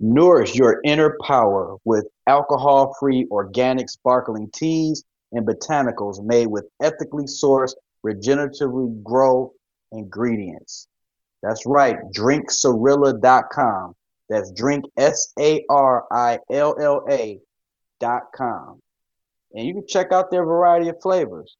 Nourish 0.00 0.54
your 0.54 0.80
inner 0.84 1.16
power 1.24 1.76
with 1.84 2.06
alcohol 2.26 2.94
free 3.00 3.26
organic 3.30 3.90
sparkling 3.90 4.48
teas 4.52 5.04
and 5.32 5.46
botanicals 5.46 6.22
made 6.22 6.46
with 6.46 6.66
ethically 6.80 7.24
sourced, 7.24 7.74
regeneratively 8.06 9.02
grow 9.02 9.52
ingredients. 9.92 10.86
That's 11.42 11.66
right, 11.66 11.96
drinksarilla.com. 12.14 13.94
That's 14.28 14.52
drink 14.52 14.84
S 14.96 15.32
A 15.38 15.64
R 15.68 16.04
I 16.12 16.38
L 16.50 16.76
L 16.80 17.04
A 17.10 17.40
dot 17.98 18.24
com. 18.34 18.80
And 19.54 19.66
you 19.66 19.74
can 19.74 19.86
check 19.86 20.12
out 20.12 20.30
their 20.30 20.44
variety 20.44 20.88
of 20.88 21.00
flavors 21.00 21.56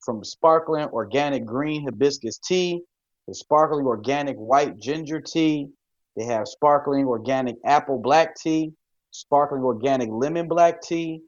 from 0.00 0.22
sparkling 0.22 0.88
organic 0.88 1.44
green 1.44 1.84
hibiscus 1.84 2.38
tea 2.38 2.82
to 3.28 3.34
sparkling 3.34 3.86
organic 3.86 4.36
white 4.36 4.78
ginger 4.78 5.20
tea 5.20 5.68
they 6.16 6.24
have 6.24 6.46
sparkling 6.46 7.06
organic 7.06 7.56
apple 7.64 7.98
black 7.98 8.36
tea, 8.36 8.72
sparkling 9.10 9.62
organic 9.62 10.08
lemon 10.10 10.48
black 10.48 10.82
tea, 10.82 11.22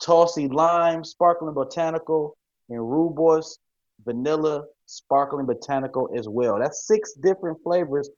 Tulsi 0.00 0.48
lime, 0.48 1.04
sparkling 1.04 1.54
botanical, 1.54 2.36
and 2.68 2.78
rooibos 2.78 3.58
vanilla 4.04 4.64
sparkling 4.86 5.46
botanical 5.46 6.08
as 6.16 6.28
well. 6.28 6.58
That's 6.58 6.86
six 6.86 7.14
different 7.14 7.58
flavors 7.62 8.08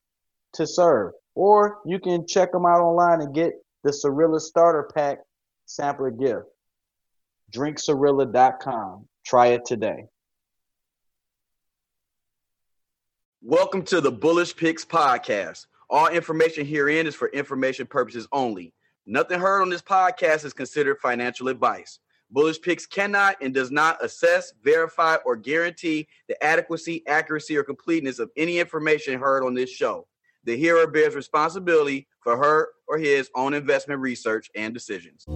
to 0.54 0.66
serve. 0.66 1.12
Or 1.34 1.78
you 1.86 1.98
can 1.98 2.26
check 2.26 2.52
them 2.52 2.66
out 2.66 2.80
online 2.80 3.20
and 3.20 3.34
get 3.34 3.52
the 3.82 3.90
Sarilla 3.90 4.40
Starter 4.40 4.90
Pack 4.94 5.18
sampler 5.66 6.10
gift. 6.10 6.46
DrinkSarilla.com. 7.52 9.06
Try 9.24 9.48
it 9.48 9.64
today. 9.64 10.04
Welcome 13.42 13.82
to 13.84 14.00
the 14.00 14.12
Bullish 14.12 14.54
Picks 14.54 14.84
Podcast 14.84 15.66
all 15.90 16.06
information 16.06 16.64
herein 16.64 17.06
is 17.06 17.16
for 17.16 17.28
information 17.28 17.86
purposes 17.86 18.28
only. 18.32 18.72
Nothing 19.06 19.40
heard 19.40 19.60
on 19.60 19.70
this 19.70 19.82
podcast 19.82 20.44
is 20.44 20.52
considered 20.52 20.98
financial 20.98 21.48
advice. 21.48 21.98
Bullish 22.30 22.60
Picks 22.60 22.86
cannot 22.86 23.36
and 23.40 23.52
does 23.52 23.72
not 23.72 24.02
assess, 24.04 24.52
verify, 24.62 25.16
or 25.24 25.34
guarantee 25.34 26.06
the 26.28 26.42
adequacy, 26.44 27.04
accuracy, 27.08 27.56
or 27.56 27.64
completeness 27.64 28.20
of 28.20 28.30
any 28.36 28.60
information 28.60 29.18
heard 29.18 29.44
on 29.44 29.54
this 29.54 29.68
show. 29.68 30.06
The 30.44 30.56
hearer 30.56 30.86
bears 30.86 31.16
responsibility 31.16 32.06
for 32.20 32.36
her 32.36 32.68
or 32.86 32.98
his 32.98 33.28
own 33.34 33.52
investment 33.52 34.00
research 34.00 34.48
and 34.54 34.72
decisions. 34.72 35.26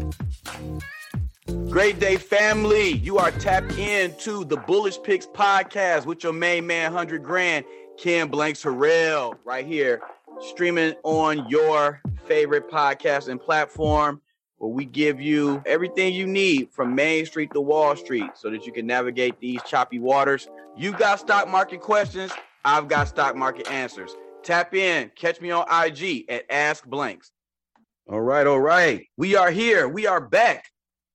Great 1.68 1.98
day, 1.98 2.16
family. 2.16 2.90
You 2.90 3.18
are 3.18 3.32
tapped 3.32 3.76
into 3.76 4.44
the 4.44 4.56
Bullish 4.58 5.02
Picks 5.02 5.26
podcast 5.26 6.06
with 6.06 6.22
your 6.22 6.32
main 6.32 6.64
man, 6.64 6.92
100 6.92 7.24
Grand, 7.24 7.64
Ken 7.98 8.28
Blanks 8.28 8.62
Harrell, 8.62 9.36
right 9.44 9.66
here 9.66 10.00
streaming 10.40 10.94
on 11.02 11.48
your 11.48 12.00
favorite 12.26 12.70
podcast 12.70 13.28
and 13.28 13.40
platform 13.40 14.20
where 14.58 14.70
we 14.70 14.84
give 14.84 15.20
you 15.20 15.62
everything 15.66 16.14
you 16.14 16.26
need 16.26 16.70
from 16.70 16.94
Main 16.94 17.26
Street 17.26 17.52
to 17.52 17.60
Wall 17.60 17.96
Street 17.96 18.30
so 18.34 18.50
that 18.50 18.66
you 18.66 18.72
can 18.72 18.86
navigate 18.86 19.38
these 19.40 19.62
choppy 19.64 19.98
waters. 19.98 20.48
You 20.76 20.92
got 20.92 21.20
stock 21.20 21.48
market 21.48 21.80
questions, 21.80 22.32
I've 22.64 22.88
got 22.88 23.08
stock 23.08 23.36
market 23.36 23.70
answers. 23.70 24.16
Tap 24.42 24.74
in, 24.74 25.10
catch 25.14 25.40
me 25.40 25.50
on 25.50 25.66
IG 25.70 26.24
at 26.28 26.44
Ask 26.50 26.86
Blanks. 26.86 27.30
All 28.08 28.20
right, 28.20 28.46
all 28.46 28.60
right. 28.60 29.06
We 29.16 29.36
are 29.36 29.50
here. 29.50 29.88
We 29.88 30.06
are 30.06 30.20
back, 30.20 30.66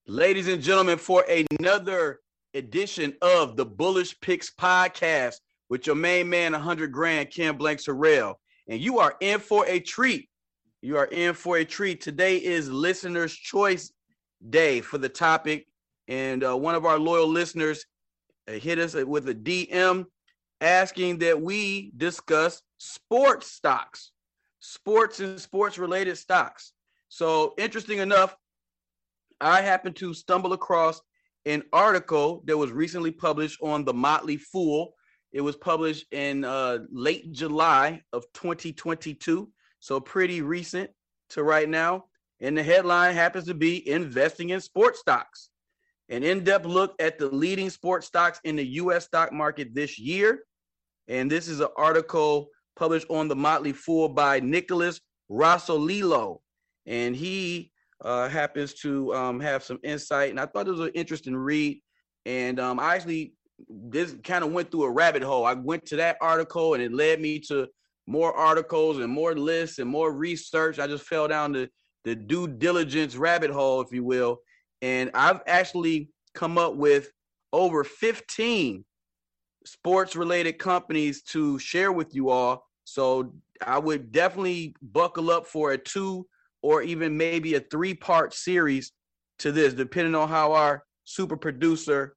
ladies 0.08 0.48
and 0.48 0.62
gentlemen, 0.62 0.98
for 0.98 1.24
another 1.60 2.20
edition 2.56 3.16
of 3.22 3.56
the 3.58 3.66
Bullish 3.66 4.20
Picks 4.22 4.52
podcast 4.52 5.36
with 5.70 5.86
your 5.86 5.96
main 5.96 6.30
man, 6.30 6.54
100 6.54 6.92
grand, 6.92 7.32
Ken 7.32 7.56
Blanks 7.56 7.86
Harrell 7.86 8.36
and 8.70 8.80
you 8.80 9.00
are 9.00 9.16
in 9.20 9.40
for 9.40 9.66
a 9.68 9.80
treat. 9.80 10.30
You 10.82 10.96
are 10.98 11.08
in 11.08 11.34
for 11.34 11.58
a 11.58 11.66
treat. 11.66 12.00
Today 12.00 12.38
is 12.38 12.70
listener's 12.70 13.34
choice 13.34 13.92
day 14.50 14.80
for 14.80 14.98
the 14.98 15.10
topic, 15.10 15.66
and 16.08 16.44
uh, 16.44 16.56
one 16.56 16.76
of 16.76 16.86
our 16.86 16.98
loyal 16.98 17.28
listeners 17.28 17.84
uh, 18.48 18.54
hit 18.54 18.80
us 18.80 18.94
with 18.94 19.28
a 19.28 19.36
DM 19.36 20.06
asking 20.62 21.18
that 21.18 21.42
we 21.42 21.92
discuss 21.98 22.62
sports 22.78 23.52
stocks, 23.52 24.12
sports 24.60 25.20
and 25.20 25.40
sports 25.40 25.78
related 25.78 26.18
stocks. 26.18 26.72
So, 27.10 27.56
interesting 27.58 27.98
enough, 27.98 28.36
I 29.42 29.62
happened 29.62 29.96
to 29.98 30.14
stumble 30.14 30.54
across 30.54 31.02
an 31.46 31.64
article 31.74 32.44
that 32.46 32.58
was 32.58 32.72
recently 32.72 33.12
published 33.12 33.60
on 33.64 33.84
the 33.84 33.94
Motley 33.94 34.38
Fool 34.38 34.94
it 35.32 35.42
was 35.42 35.56
published 35.56 36.06
in 36.12 36.44
uh, 36.44 36.80
late 36.92 37.32
July 37.32 38.02
of 38.14 38.26
2022, 38.34 39.50
so 39.80 40.00
pretty 40.00 40.42
recent 40.42 40.90
to 41.32 41.44
right 41.44 41.70
now. 41.70 42.06
And 42.42 42.58
the 42.58 42.64
headline 42.64 43.14
happens 43.14 43.46
to 43.46 43.54
be 43.54 43.88
investing 43.88 44.50
in 44.50 44.62
sports 44.62 45.00
stocks. 45.00 45.50
An 46.10 46.24
in-depth 46.24 46.66
look 46.66 46.96
at 47.00 47.20
the 47.20 47.28
leading 47.28 47.70
sports 47.70 48.08
stocks 48.08 48.40
in 48.44 48.56
the 48.56 48.66
U.S. 48.66 49.06
stock 49.06 49.32
market 49.32 49.76
this 49.76 50.00
year. 50.00 50.44
And 51.08 51.30
this 51.30 51.48
is 51.48 51.60
an 51.60 51.68
article 51.78 52.50
published 52.76 53.08
on 53.10 53.28
the 53.28 53.36
Motley 53.36 53.74
Fool 53.74 54.10
by 54.10 54.40
Nicholas 54.40 55.02
Rossolillo. 55.30 56.40
And 56.88 57.16
he 57.16 57.72
uh, 58.02 58.30
happens 58.30 58.74
to 58.76 59.14
um, 59.14 59.40
have 59.40 59.64
some 59.64 59.80
insight. 59.84 60.32
And 60.32 60.40
I 60.40 60.48
thought 60.48 60.68
it 60.68 60.72
was 60.72 60.80
an 60.80 60.92
interesting 60.96 61.36
read. 61.36 61.80
And 62.26 62.60
um, 62.60 62.80
I 62.80 62.96
actually 62.96 63.34
this 63.68 64.16
kind 64.24 64.44
of 64.44 64.52
went 64.52 64.72
through 64.72 64.84
a 64.84 64.92
rabbit 64.92 65.24
hole. 65.24 65.46
I 65.46 65.54
went 65.54 65.86
to 65.88 65.98
that 65.98 66.18
article 66.22 66.74
and 66.74 66.84
it 66.84 66.94
led 66.94 67.20
me 67.20 67.40
to 67.42 67.68
more 68.08 68.34
articles 68.34 69.00
and 69.00 69.12
more 69.12 69.36
lists 69.36 69.80
and 69.80 69.90
more 69.90 70.12
research. 70.12 70.80
I 70.80 70.88
just 70.88 71.06
fell 71.06 71.28
down 71.28 71.52
the, 71.52 71.70
the 72.06 72.16
due 72.16 72.48
diligence 72.48 73.16
rabbit 73.16 73.52
hole, 73.52 73.82
if 73.82 73.92
you 73.92 74.04
will. 74.04 74.40
And 74.82 75.12
I've 75.14 75.42
actually 75.46 76.10
come 76.34 76.58
up 76.58 76.76
with 76.76 77.12
over 77.52 77.84
15 77.84 78.86
sports 79.66 80.16
related 80.16 80.58
companies 80.58 81.22
to 81.24 81.60
share 81.60 81.92
with 81.92 82.16
you 82.16 82.30
all. 82.30 82.66
So 82.86 83.34
I 83.66 83.78
would 83.78 84.12
definitely 84.12 84.76
buckle 84.82 85.30
up 85.30 85.46
for 85.46 85.72
a 85.72 85.78
two 85.78 86.26
or 86.62 86.82
even 86.82 87.18
maybe 87.18 87.56
a 87.56 87.60
three 87.60 87.94
part 87.94 88.34
series 88.34 88.92
to 89.40 89.52
this, 89.52 89.74
depending 89.74 90.16
on 90.16 90.30
how 90.30 90.54
our 90.54 90.84
super 91.04 91.38
producer 91.38 92.16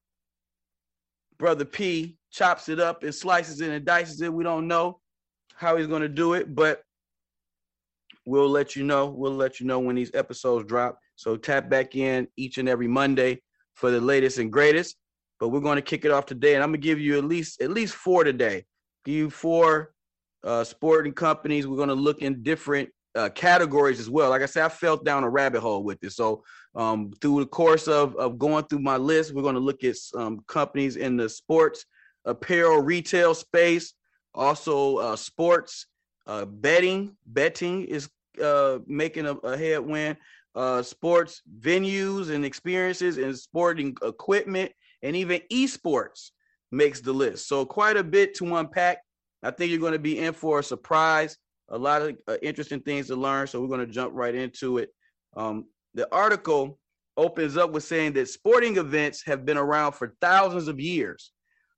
Brother 1.37 1.65
P 1.65 2.17
chops 2.31 2.69
it 2.69 2.79
up 2.79 3.03
and 3.03 3.13
slices 3.13 3.61
it 3.61 3.69
and 3.69 3.85
dices 3.85 4.21
it. 4.21 4.33
We 4.33 4.43
don't 4.43 4.67
know 4.67 4.99
how 5.55 5.77
he's 5.77 5.87
going 5.87 6.01
to 6.01 6.09
do 6.09 6.33
it, 6.33 6.53
but 6.53 6.81
we'll 8.25 8.49
let 8.49 8.75
you 8.75 8.83
know. 8.83 9.07
We'll 9.07 9.35
let 9.35 9.59
you 9.59 9.65
know 9.65 9.79
when 9.79 9.95
these 9.95 10.11
episodes 10.13 10.67
drop. 10.67 10.97
So 11.15 11.37
tap 11.37 11.69
back 11.69 11.95
in 11.95 12.27
each 12.37 12.57
and 12.57 12.67
every 12.67 12.87
Monday 12.87 13.41
for 13.75 13.91
the 13.91 14.01
latest 14.01 14.37
and 14.39 14.51
greatest. 14.51 14.95
But 15.39 15.49
we're 15.49 15.59
going 15.59 15.75
to 15.75 15.81
kick 15.81 16.05
it 16.05 16.11
off 16.11 16.25
today, 16.25 16.55
and 16.55 16.63
I'm 16.63 16.69
gonna 16.69 16.77
give 16.77 16.99
you 16.99 17.17
at 17.17 17.25
least 17.25 17.61
at 17.61 17.71
least 17.71 17.95
four 17.95 18.23
today. 18.23 18.65
Give 19.03 19.15
you 19.15 19.29
four 19.29 19.93
uh, 20.43 20.63
sporting 20.63 21.13
companies. 21.13 21.67
We're 21.67 21.77
going 21.77 21.89
to 21.89 21.95
look 21.95 22.21
in 22.21 22.43
different 22.43 22.89
uh, 23.15 23.29
categories 23.29 23.99
as 23.99 24.09
well. 24.09 24.29
Like 24.29 24.41
I 24.41 24.47
said, 24.47 24.65
I 24.65 24.69
fell 24.69 24.97
down 24.97 25.23
a 25.23 25.29
rabbit 25.29 25.61
hole 25.61 25.83
with 25.83 25.99
this. 25.99 26.15
So 26.15 26.43
um, 26.75 27.13
through 27.21 27.41
the 27.41 27.45
course 27.47 27.87
of, 27.87 28.15
of 28.15 28.39
going 28.39 28.65
through 28.65 28.79
my 28.79 28.97
list, 28.97 29.33
we're 29.33 29.43
going 29.43 29.55
to 29.55 29.61
look 29.61 29.83
at 29.83 29.97
some 29.97 30.43
companies 30.47 30.95
in 30.95 31.17
the 31.17 31.29
sports, 31.29 31.85
apparel, 32.25 32.81
retail 32.81 33.35
space, 33.35 33.93
also 34.33 34.97
uh, 34.97 35.15
sports, 35.15 35.87
uh, 36.25 36.45
betting. 36.45 37.15
Betting 37.25 37.85
is 37.85 38.09
uh, 38.43 38.79
making 38.87 39.25
a, 39.25 39.33
a 39.33 39.57
headwind. 39.57 40.17
Uh, 40.55 40.83
sports 40.83 41.41
venues 41.59 42.29
and 42.29 42.45
experiences 42.45 43.17
and 43.17 43.35
sporting 43.35 43.97
equipment 44.03 44.71
and 45.01 45.15
even 45.15 45.41
esports 45.51 46.29
makes 46.71 47.01
the 47.01 47.11
list. 47.11 47.47
So 47.47 47.65
quite 47.65 47.97
a 47.97 48.03
bit 48.03 48.35
to 48.35 48.55
unpack. 48.55 48.99
I 49.41 49.49
think 49.49 49.71
you're 49.71 49.79
going 49.79 49.93
to 49.93 49.99
be 49.99 50.19
in 50.19 50.33
for 50.33 50.59
a 50.59 50.63
surprise 50.63 51.37
a 51.69 51.77
lot 51.77 52.01
of 52.01 52.17
uh, 52.27 52.37
interesting 52.41 52.81
things 52.81 53.07
to 53.07 53.15
learn. 53.15 53.47
So 53.47 53.61
we're 53.61 53.67
going 53.67 53.85
to 53.85 53.91
jump 53.91 54.13
right 54.13 54.35
into 54.35 54.77
it. 54.77 54.89
Um, 55.35 55.65
the 55.93 56.13
article 56.13 56.79
opens 57.17 57.57
up 57.57 57.71
with 57.71 57.83
saying 57.83 58.13
that 58.13 58.27
sporting 58.27 58.77
events 58.77 59.23
have 59.25 59.45
been 59.45 59.57
around 59.57 59.93
for 59.93 60.15
thousands 60.21 60.67
of 60.67 60.79
years. 60.79 61.31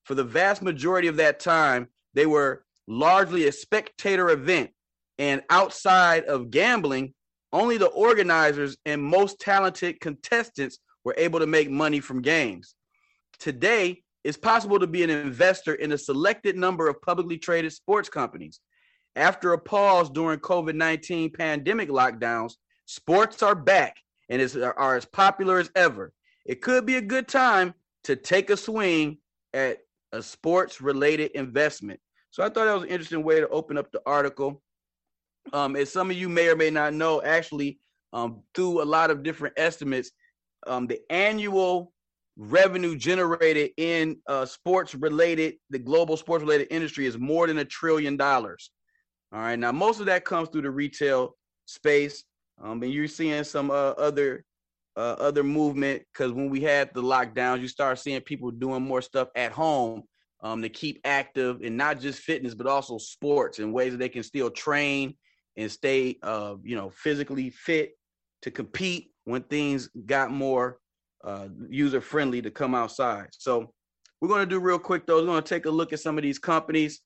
For 0.03 0.15
the 0.15 0.23
vast 0.23 0.61
majority 0.61 1.07
of 1.07 1.17
that 1.17 1.39
time, 1.39 1.87
they 2.13 2.25
were 2.25 2.63
largely 2.87 3.47
a 3.47 3.51
spectator 3.51 4.29
event. 4.29 4.71
And 5.17 5.41
outside 5.49 6.25
of 6.25 6.51
gambling, 6.51 7.13
only 7.51 7.77
the 7.77 7.87
organizers 7.87 8.77
and 8.85 9.01
most 9.01 9.39
talented 9.39 9.99
contestants 9.99 10.79
were 11.03 11.15
able 11.17 11.39
to 11.39 11.47
make 11.47 11.69
money 11.69 11.99
from 11.99 12.21
games. 12.21 12.75
Today, 13.39 14.03
it's 14.23 14.37
possible 14.37 14.79
to 14.79 14.87
be 14.87 15.03
an 15.03 15.09
investor 15.09 15.75
in 15.75 15.91
a 15.91 15.97
selected 15.97 16.57
number 16.57 16.87
of 16.87 17.01
publicly 17.01 17.37
traded 17.37 17.71
sports 17.71 18.09
companies. 18.09 18.59
After 19.15 19.53
a 19.53 19.57
pause 19.57 20.09
during 20.09 20.39
COVID 20.39 20.75
19 20.75 21.31
pandemic 21.31 21.89
lockdowns, 21.89 22.53
sports 22.85 23.41
are 23.41 23.55
back 23.55 23.97
and 24.29 24.41
is, 24.41 24.57
are 24.57 24.95
as 24.95 25.05
popular 25.05 25.59
as 25.59 25.71
ever. 25.75 26.11
It 26.45 26.61
could 26.61 26.85
be 26.85 26.97
a 26.97 27.01
good 27.01 27.27
time 27.27 27.73
to 28.03 28.15
take 28.15 28.49
a 28.49 28.57
swing 28.57 29.17
at 29.53 29.79
a 30.11 30.21
sports 30.21 30.81
related 30.81 31.31
investment. 31.31 31.99
So 32.31 32.43
I 32.43 32.47
thought 32.47 32.65
that 32.65 32.73
was 32.73 32.83
an 32.83 32.89
interesting 32.89 33.23
way 33.23 33.39
to 33.39 33.47
open 33.49 33.77
up 33.77 33.91
the 33.91 34.01
article. 34.05 34.61
Um, 35.53 35.75
as 35.75 35.91
some 35.91 36.11
of 36.11 36.17
you 36.17 36.27
may 36.27 36.49
or 36.49 36.55
may 36.55 36.69
not 36.69 36.93
know, 36.93 37.21
actually, 37.21 37.79
um, 38.13 38.41
through 38.53 38.81
a 38.81 38.85
lot 38.85 39.11
of 39.11 39.23
different 39.23 39.55
estimates, 39.57 40.11
um, 40.67 40.87
the 40.87 40.99
annual 41.09 41.93
revenue 42.37 42.97
generated 42.97 43.71
in 43.77 44.17
uh, 44.27 44.45
sports 44.45 44.93
related, 44.93 45.55
the 45.69 45.79
global 45.79 46.17
sports 46.17 46.41
related 46.41 46.67
industry 46.71 47.05
is 47.05 47.17
more 47.17 47.47
than 47.47 47.59
a 47.59 47.65
trillion 47.65 48.17
dollars. 48.17 48.71
All 49.35 49.41
right. 49.41 49.59
Now, 49.59 49.73
most 49.73 49.99
of 49.99 50.05
that 50.05 50.23
comes 50.23 50.47
through 50.47 50.61
the 50.61 50.71
retail 50.71 51.35
space. 51.65 52.23
Um, 52.63 52.81
and 52.83 52.93
you're 52.93 53.05
seeing 53.05 53.43
some 53.43 53.69
uh, 53.69 53.91
other 53.97 54.45
uh, 54.95 55.17
other 55.19 55.43
movement 55.43 56.03
because 56.13 56.31
when 56.31 56.49
we 56.49 56.61
had 56.61 56.89
the 56.93 57.03
lockdowns, 57.03 57.59
you 57.59 57.67
start 57.67 57.99
seeing 57.99 58.21
people 58.21 58.49
doing 58.49 58.81
more 58.81 59.01
stuff 59.01 59.27
at 59.35 59.51
home 59.51 60.03
um, 60.41 60.61
to 60.61 60.69
keep 60.69 61.01
active 61.03 61.59
and 61.63 61.75
not 61.75 61.99
just 61.99 62.21
fitness, 62.21 62.53
but 62.53 62.65
also 62.65 62.97
sports 62.97 63.59
and 63.59 63.73
ways 63.73 63.91
that 63.91 63.97
they 63.97 64.07
can 64.07 64.23
still 64.23 64.49
train 64.49 65.15
and 65.57 65.69
stay, 65.69 66.17
uh, 66.23 66.55
you 66.63 66.77
know, 66.77 66.89
physically 66.91 67.49
fit 67.49 67.91
to 68.41 68.51
compete 68.51 69.11
when 69.25 69.41
things 69.43 69.89
got 70.05 70.31
more 70.31 70.79
uh, 71.25 71.49
user 71.67 71.99
friendly 71.99 72.41
to 72.41 72.51
come 72.51 72.73
outside. 72.73 73.27
So 73.33 73.73
we're 74.21 74.29
going 74.29 74.47
to 74.47 74.55
do 74.55 74.61
real 74.61 74.79
quick 74.79 75.05
though. 75.05 75.19
We're 75.19 75.25
going 75.25 75.43
to 75.43 75.49
take 75.49 75.65
a 75.65 75.71
look 75.71 75.91
at 75.91 75.99
some 75.99 76.17
of 76.17 76.23
these 76.23 76.39
companies, 76.39 77.01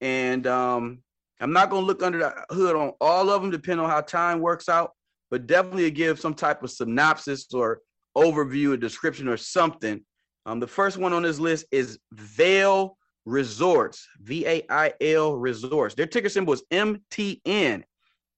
and 0.00 0.46
um, 0.46 1.02
I'm 1.40 1.52
not 1.52 1.70
going 1.70 1.82
to 1.82 1.86
look 1.86 2.02
under 2.02 2.18
the 2.18 2.54
hood 2.54 2.76
on 2.76 2.92
all 3.00 3.30
of 3.30 3.42
them, 3.42 3.50
depending 3.50 3.84
on 3.84 3.90
how 3.90 4.00
time 4.00 4.40
works 4.40 4.68
out. 4.68 4.92
But 5.30 5.46
definitely 5.46 5.90
give 5.90 6.20
some 6.20 6.34
type 6.34 6.62
of 6.62 6.70
synopsis 6.70 7.52
or 7.52 7.80
overview, 8.16 8.74
a 8.74 8.76
description, 8.76 9.28
or 9.28 9.36
something. 9.36 10.00
Um, 10.46 10.60
the 10.60 10.66
first 10.68 10.98
one 10.98 11.12
on 11.12 11.22
this 11.22 11.40
list 11.40 11.66
is 11.72 11.98
Vail 12.12 12.96
Resorts, 13.24 14.06
V 14.20 14.46
A 14.46 14.62
I 14.70 14.92
L 15.00 15.36
Resorts. 15.36 15.96
Their 15.96 16.06
ticker 16.06 16.28
symbol 16.28 16.54
is 16.54 16.62
MTN, 16.70 17.82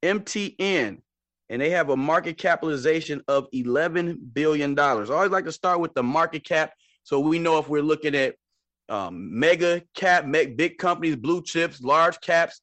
MTN 0.02 0.98
and 1.50 1.62
they 1.62 1.70
have 1.70 1.90
a 1.90 1.96
market 1.96 2.36
capitalization 2.36 3.22
of 3.28 3.50
$11 3.52 4.18
billion. 4.34 4.78
I 4.78 4.92
always 4.92 5.30
like 5.30 5.46
to 5.46 5.52
start 5.52 5.80
with 5.80 5.94
the 5.94 6.02
market 6.02 6.44
cap 6.44 6.72
so 7.04 7.20
we 7.20 7.38
know 7.38 7.58
if 7.58 7.68
we're 7.68 7.82
looking 7.82 8.14
at 8.14 8.34
um, 8.90 9.38
mega 9.38 9.82
cap, 9.94 10.26
big 10.30 10.78
companies, 10.78 11.16
blue 11.16 11.42
chips, 11.42 11.80
large 11.80 12.20
caps, 12.20 12.60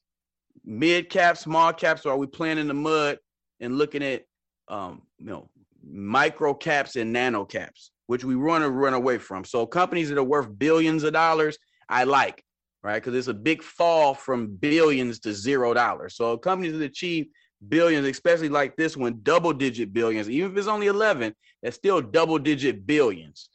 mid 0.66 1.08
caps, 1.08 1.40
small 1.40 1.72
caps, 1.72 2.04
or 2.04 2.12
are 2.12 2.18
we 2.18 2.26
playing 2.26 2.58
in 2.58 2.68
the 2.68 2.74
mud 2.74 3.18
and 3.60 3.78
looking 3.78 4.02
at 4.02 4.24
um, 4.68 5.02
you 5.18 5.26
know 5.26 5.48
micro 5.88 6.52
caps 6.52 6.96
and 6.96 7.12
nano 7.12 7.44
caps, 7.44 7.90
which 8.06 8.24
we 8.24 8.36
want 8.36 8.64
to 8.64 8.70
run 8.70 8.94
away 8.94 9.18
from. 9.18 9.44
So 9.44 9.66
companies 9.66 10.08
that 10.08 10.18
are 10.18 10.24
worth 10.24 10.58
billions 10.58 11.04
of 11.04 11.12
dollars, 11.12 11.56
I 11.88 12.04
like, 12.04 12.42
right? 12.82 13.02
Because 13.02 13.14
it's 13.14 13.28
a 13.28 13.34
big 13.34 13.62
fall 13.62 14.14
from 14.14 14.56
billions 14.56 15.20
to 15.20 15.32
zero 15.32 15.72
dollars. 15.72 16.16
So 16.16 16.36
companies 16.36 16.72
that 16.72 16.82
achieve 16.82 17.26
billions, 17.68 18.06
especially 18.06 18.48
like 18.48 18.76
this 18.76 18.96
one, 18.96 19.20
double 19.22 19.52
digit 19.52 19.92
billions. 19.92 20.28
Even 20.28 20.52
if 20.52 20.58
it's 20.58 20.66
only 20.66 20.88
11, 20.88 21.34
that's 21.62 21.76
still 21.76 22.00
double 22.00 22.38
digit 22.38 22.86
billions. 22.86 23.48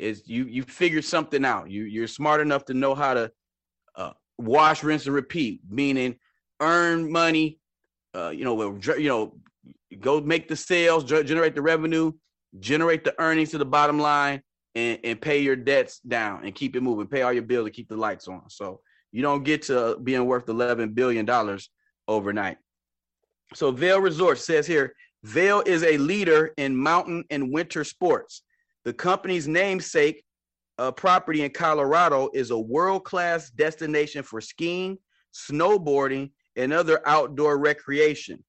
Is 0.00 0.24
you 0.26 0.46
you 0.46 0.64
figured 0.64 1.04
something 1.04 1.44
out. 1.44 1.70
You 1.70 1.84
you're 1.84 2.08
smart 2.08 2.40
enough 2.40 2.64
to 2.64 2.74
know 2.74 2.96
how 2.96 3.14
to 3.14 3.30
uh, 3.94 4.10
wash, 4.38 4.82
rinse, 4.82 5.06
and 5.06 5.14
repeat. 5.14 5.60
Meaning, 5.68 6.16
earn 6.60 7.10
money. 7.10 7.58
Uh, 8.14 8.30
you 8.30 8.44
know, 8.44 8.78
you 8.96 9.08
know, 9.08 9.36
go 10.00 10.20
make 10.20 10.48
the 10.48 10.56
sales, 10.56 11.04
generate 11.04 11.54
the 11.54 11.62
revenue, 11.62 12.12
generate 12.60 13.04
the 13.04 13.14
earnings 13.20 13.50
to 13.50 13.58
the 13.58 13.64
bottom 13.64 13.98
line, 13.98 14.42
and, 14.74 14.98
and 15.04 15.20
pay 15.20 15.40
your 15.40 15.56
debts 15.56 16.00
down 16.00 16.44
and 16.44 16.54
keep 16.54 16.76
it 16.76 16.82
moving. 16.82 17.06
Pay 17.06 17.22
all 17.22 17.32
your 17.32 17.42
bills 17.42 17.66
and 17.66 17.74
keep 17.74 17.88
the 17.88 17.96
lights 17.96 18.28
on. 18.28 18.48
So 18.48 18.80
you 19.12 19.22
don't 19.22 19.44
get 19.44 19.62
to 19.62 19.98
being 20.02 20.26
worth 20.26 20.48
11 20.48 20.92
billion 20.92 21.24
dollars 21.24 21.70
overnight. 22.08 22.58
So 23.54 23.70
Vail 23.70 24.00
Resort 24.00 24.38
says 24.38 24.66
here, 24.66 24.94
Vail 25.22 25.62
is 25.64 25.82
a 25.84 25.96
leader 25.98 26.52
in 26.56 26.76
mountain 26.76 27.24
and 27.30 27.52
winter 27.52 27.84
sports. 27.84 28.42
The 28.84 28.92
company's 28.92 29.48
namesake 29.48 30.24
uh, 30.78 30.90
property 30.90 31.42
in 31.42 31.50
Colorado 31.50 32.28
is 32.34 32.50
a 32.50 32.58
world-class 32.58 33.50
destination 33.50 34.22
for 34.22 34.40
skiing, 34.40 34.98
snowboarding, 35.32 36.30
and 36.56 36.72
other 36.72 37.00
outdoor 37.06 37.58
recreation. 37.58 38.42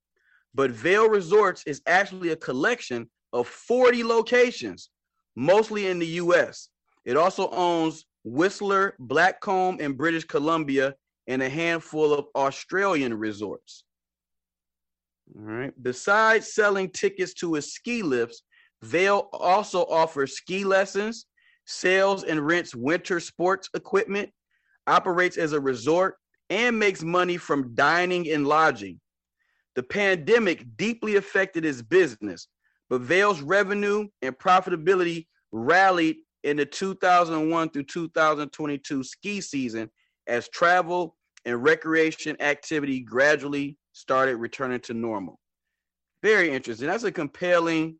But 0.54 0.72
Vail 0.72 1.10
Resorts 1.10 1.63
is 1.66 1.81
actually 1.86 2.30
a 2.30 2.38
collection 2.38 3.10
of 3.34 3.48
40 3.48 4.04
locations, 4.04 4.90
mostly 5.36 5.88
in 5.88 6.00
the 6.00 6.07
US. 6.24 6.69
It 7.04 7.18
also 7.18 7.50
owns 7.50 8.06
Whistler, 8.24 8.96
Blackcomb, 9.00 9.80
and 9.80 9.98
British 9.98 10.24
Columbia, 10.25 10.96
and 11.28 11.42
a 11.42 11.50
handful 11.50 12.13
of 12.13 12.25
Australian 12.36 13.13
resorts. 13.13 13.84
All 15.36 15.44
right. 15.44 15.74
Besides 15.81 16.54
selling 16.54 16.90
tickets 16.90 17.34
to 17.36 17.56
its 17.56 17.74
ski 17.74 18.04
lifts, 18.04 18.44
Vail 18.81 19.30
also 19.34 19.86
offers 19.86 20.38
ski 20.38 20.63
lessons, 20.63 21.25
sells 21.66 22.24
and 22.24 22.46
rents 22.46 22.75
winter 22.75 23.19
sports 23.19 23.69
equipment, 23.74 24.30
operates 24.88 25.38
as 25.38 25.54
a 25.54 25.60
resort, 25.60 26.18
and 26.50 26.77
makes 26.77 27.03
money 27.03 27.38
from 27.38 27.74
dining 27.75 28.30
and 28.31 28.47
lodging. 28.47 29.00
The 29.75 29.83
pandemic 29.83 30.65
deeply 30.77 31.15
affected 31.15 31.65
its 31.65 31.81
business, 31.81 32.47
but 32.89 33.01
Vail's 33.01 33.42
revenue 33.42 34.07
and 34.21 34.38
profitability 34.38 35.27
rallied 35.51 36.18
in 36.44 36.57
the 36.57 36.65
2001 36.65 37.69
through 37.69 37.83
2022 37.83 39.03
ski 39.03 39.42
season 39.42 39.89
as 40.27 40.47
travel 40.50 41.15
and 41.45 41.63
recreation 41.63 42.39
activity 42.42 43.00
gradually 43.00 43.77
started 43.94 44.38
returning 44.38 44.80
to 44.81 44.94
normal. 44.94 45.39
Very 46.21 46.51
interesting. 46.51 46.88
That's 46.88 47.03
a 47.03 47.12
compelling, 47.12 47.97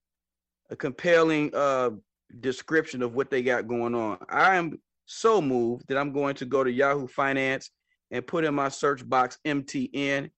a 0.70 0.76
compelling 0.76 1.52
uh, 1.54 1.92
description 2.40 3.02
of 3.02 3.14
what 3.14 3.30
they 3.30 3.44
got 3.44 3.68
going 3.68 3.96
on. 3.96 4.18
I 4.30 4.56
am 4.56 4.80
so 5.06 5.42
moved 5.42 5.88
that 5.88 5.98
I'm 5.98 6.12
going 6.12 6.36
to 6.36 6.46
go 6.46 6.64
to 6.64 6.72
Yahoo 6.72 7.08
Finance 7.08 7.70
and 8.12 8.26
put 8.26 8.46
in 8.46 8.54
my 8.54 8.70
search 8.70 9.08
box 9.08 9.38
MTN, 9.46 10.30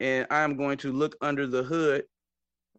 and 0.00 0.26
I'm 0.30 0.56
going 0.56 0.78
to 0.78 0.92
look 0.92 1.16
under 1.20 1.46
the 1.46 1.62
hood 1.62 2.02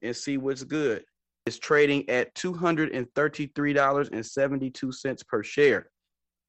and 0.02 0.16
see 0.16 0.38
what's 0.38 0.64
good. 0.64 1.04
It's 1.46 1.60
trading 1.60 2.10
at 2.10 2.34
$233.72 2.36 5.28
per 5.28 5.44
share. 5.44 5.90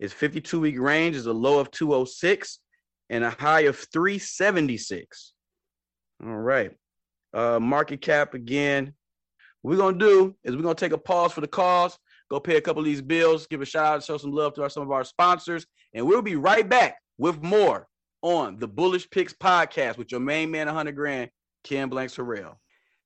Its 0.01 0.13
52 0.13 0.61
week 0.61 0.79
range 0.79 1.17
is 1.17 1.25
a 1.27 1.33
low 1.33 1.59
of 1.59 1.71
206 1.71 2.59
and 3.11 3.25
a 3.25 3.31
high 3.31 3.63
of 3.63 3.79
376. 3.93 5.33
All 6.25 6.37
right. 6.37 6.71
Uh, 7.33 7.59
market 7.61 8.03
cap 8.03 8.35
again. 8.35 8.93
What 9.63 9.73
we're 9.73 9.79
gonna 9.79 9.99
do 9.99 10.37
is 10.45 10.55
we're 10.57 10.63
gonna 10.63 10.75
take 10.75 10.93
a 10.93 10.99
pause 10.99 11.33
for 11.33 11.41
the 11.41 11.47
cause, 11.47 11.97
go 12.31 12.39
pay 12.41 12.57
a 12.57 12.61
couple 12.61 12.81
of 12.81 12.87
these 12.87 13.01
bills, 13.01 13.47
give 13.47 13.63
a 13.63 13.65
shout 13.65 13.87
out, 13.87 14.05
show 14.05 14.19
some 14.19 14.33
love 14.33 14.53
to 14.55 14.63
our, 14.63 14.69
some 14.69 14.83
of 14.83 14.91
our 14.91 15.05
sponsors, 15.05 15.65
and 15.95 16.07
we'll 16.07 16.21
be 16.21 16.37
right 16.37 16.69
back 16.69 16.97
with 17.19 17.43
more 17.43 17.89
on 18.23 18.59
the 18.59 18.69
Bullish 18.69 19.09
Picks 19.11 19.33
podcast 19.33 19.97
with 19.97 20.11
your 20.11 20.21
main 20.21 20.51
man, 20.51 20.67
100 20.67 20.95
grand, 20.95 21.31
Ken 21.65 21.89
Blanks 21.89 22.17
Harrell. 22.17 22.57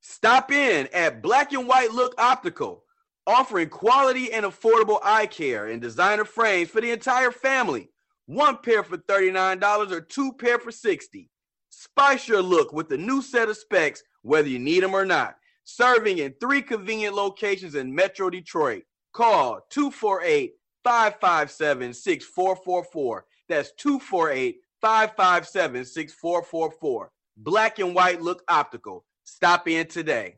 Stop 0.00 0.52
in 0.52 0.88
at 0.92 1.22
Black 1.22 1.52
and 1.52 1.66
White 1.66 1.92
Look 1.92 2.14
Optical, 2.18 2.84
offering 3.26 3.68
quality 3.68 4.32
and 4.32 4.46
affordable 4.46 5.00
eye 5.02 5.26
care 5.26 5.66
and 5.66 5.80
designer 5.80 6.24
frames 6.24 6.70
for 6.70 6.80
the 6.80 6.90
entire 6.90 7.32
family. 7.32 7.90
One 8.26 8.58
pair 8.58 8.82
for 8.82 8.98
$39 8.98 9.90
or 9.90 10.00
two 10.00 10.32
pair 10.32 10.58
for 10.58 10.70
60 10.70 11.30
Spice 11.78 12.26
your 12.26 12.40
look 12.40 12.72
with 12.72 12.90
a 12.92 12.96
new 12.96 13.20
set 13.20 13.50
of 13.50 13.56
specs, 13.56 14.02
whether 14.22 14.48
you 14.48 14.58
need 14.58 14.82
them 14.82 14.94
or 14.94 15.04
not. 15.04 15.36
Serving 15.64 16.18
in 16.18 16.34
three 16.40 16.62
convenient 16.62 17.14
locations 17.14 17.74
in 17.74 17.94
Metro 17.94 18.30
Detroit. 18.30 18.84
Call 19.12 19.60
248 19.68 20.54
557 20.86 21.92
6444. 21.92 23.24
That's 23.48 23.72
248 23.72 24.60
557 24.80 25.84
6444. 25.84 27.10
Black 27.38 27.80
and 27.80 27.92
white 27.92 28.22
look 28.22 28.44
optical. 28.48 29.04
Stop 29.24 29.66
in 29.66 29.88
today. 29.88 30.36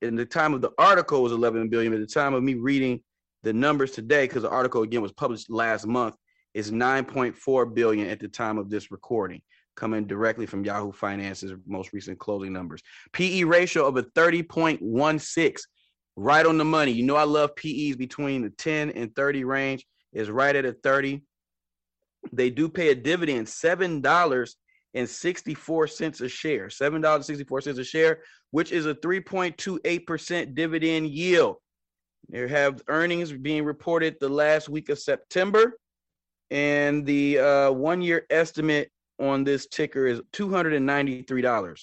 In 0.00 0.14
the 0.14 0.24
time 0.24 0.54
of 0.54 0.60
the 0.60 0.70
article 0.78 1.24
was 1.24 1.32
11 1.32 1.68
billion. 1.70 1.92
At 1.92 1.98
the 1.98 2.06
time 2.06 2.34
of 2.34 2.44
me 2.44 2.54
reading 2.54 3.00
the 3.42 3.52
numbers 3.52 3.90
today, 3.90 4.28
because 4.28 4.42
the 4.42 4.50
article 4.50 4.82
again 4.82 5.02
was 5.02 5.12
published 5.12 5.50
last 5.50 5.88
month, 5.88 6.14
is 6.54 6.70
9.4 6.70 7.74
billion 7.74 8.06
at 8.06 8.20
the 8.20 8.28
time 8.28 8.58
of 8.58 8.70
this 8.70 8.92
recording 8.92 9.42
coming 9.74 10.06
directly 10.06 10.46
from 10.46 10.64
Yahoo 10.64 10.92
Finance's 10.92 11.52
most 11.66 11.92
recent 11.92 12.18
closing 12.18 12.52
numbers. 12.52 12.82
PE 13.12 13.42
ratio 13.44 13.86
of 13.86 13.96
a 13.96 14.02
30.16, 14.02 15.58
right 16.20 16.44
on 16.44 16.58
the 16.58 16.64
money. 16.64 16.92
You 16.92 17.04
know, 17.04 17.16
I 17.16 17.24
love 17.24 17.56
PEs 17.56 17.96
between 17.96 18.42
the 18.42 18.50
10 18.50 18.90
and 18.90 19.16
30 19.16 19.44
range, 19.44 19.86
is 20.12 20.30
right 20.30 20.54
at 20.54 20.66
a 20.66 20.72
30. 20.72 21.22
They 22.32 22.50
do 22.50 22.68
pay 22.68 22.90
a 22.90 22.94
dividend, 22.94 23.46
$7.64 23.46 26.20
a 26.20 26.28
share, 26.28 26.66
$7.64 26.66 27.78
a 27.78 27.84
share, 27.84 28.20
which 28.50 28.70
is 28.70 28.84
a 28.84 28.94
3.28% 28.96 30.54
dividend 30.54 31.08
yield. 31.08 31.56
They 32.28 32.46
have 32.46 32.82
earnings 32.88 33.32
being 33.32 33.64
reported 33.64 34.16
the 34.20 34.28
last 34.28 34.68
week 34.68 34.90
of 34.90 34.98
September, 34.98 35.78
and 36.50 37.06
the 37.06 37.38
uh, 37.38 37.70
one 37.70 38.02
year 38.02 38.26
estimate 38.28 38.90
on 39.18 39.42
this 39.42 39.66
ticker 39.68 40.06
is 40.06 40.20
$293. 40.34 41.82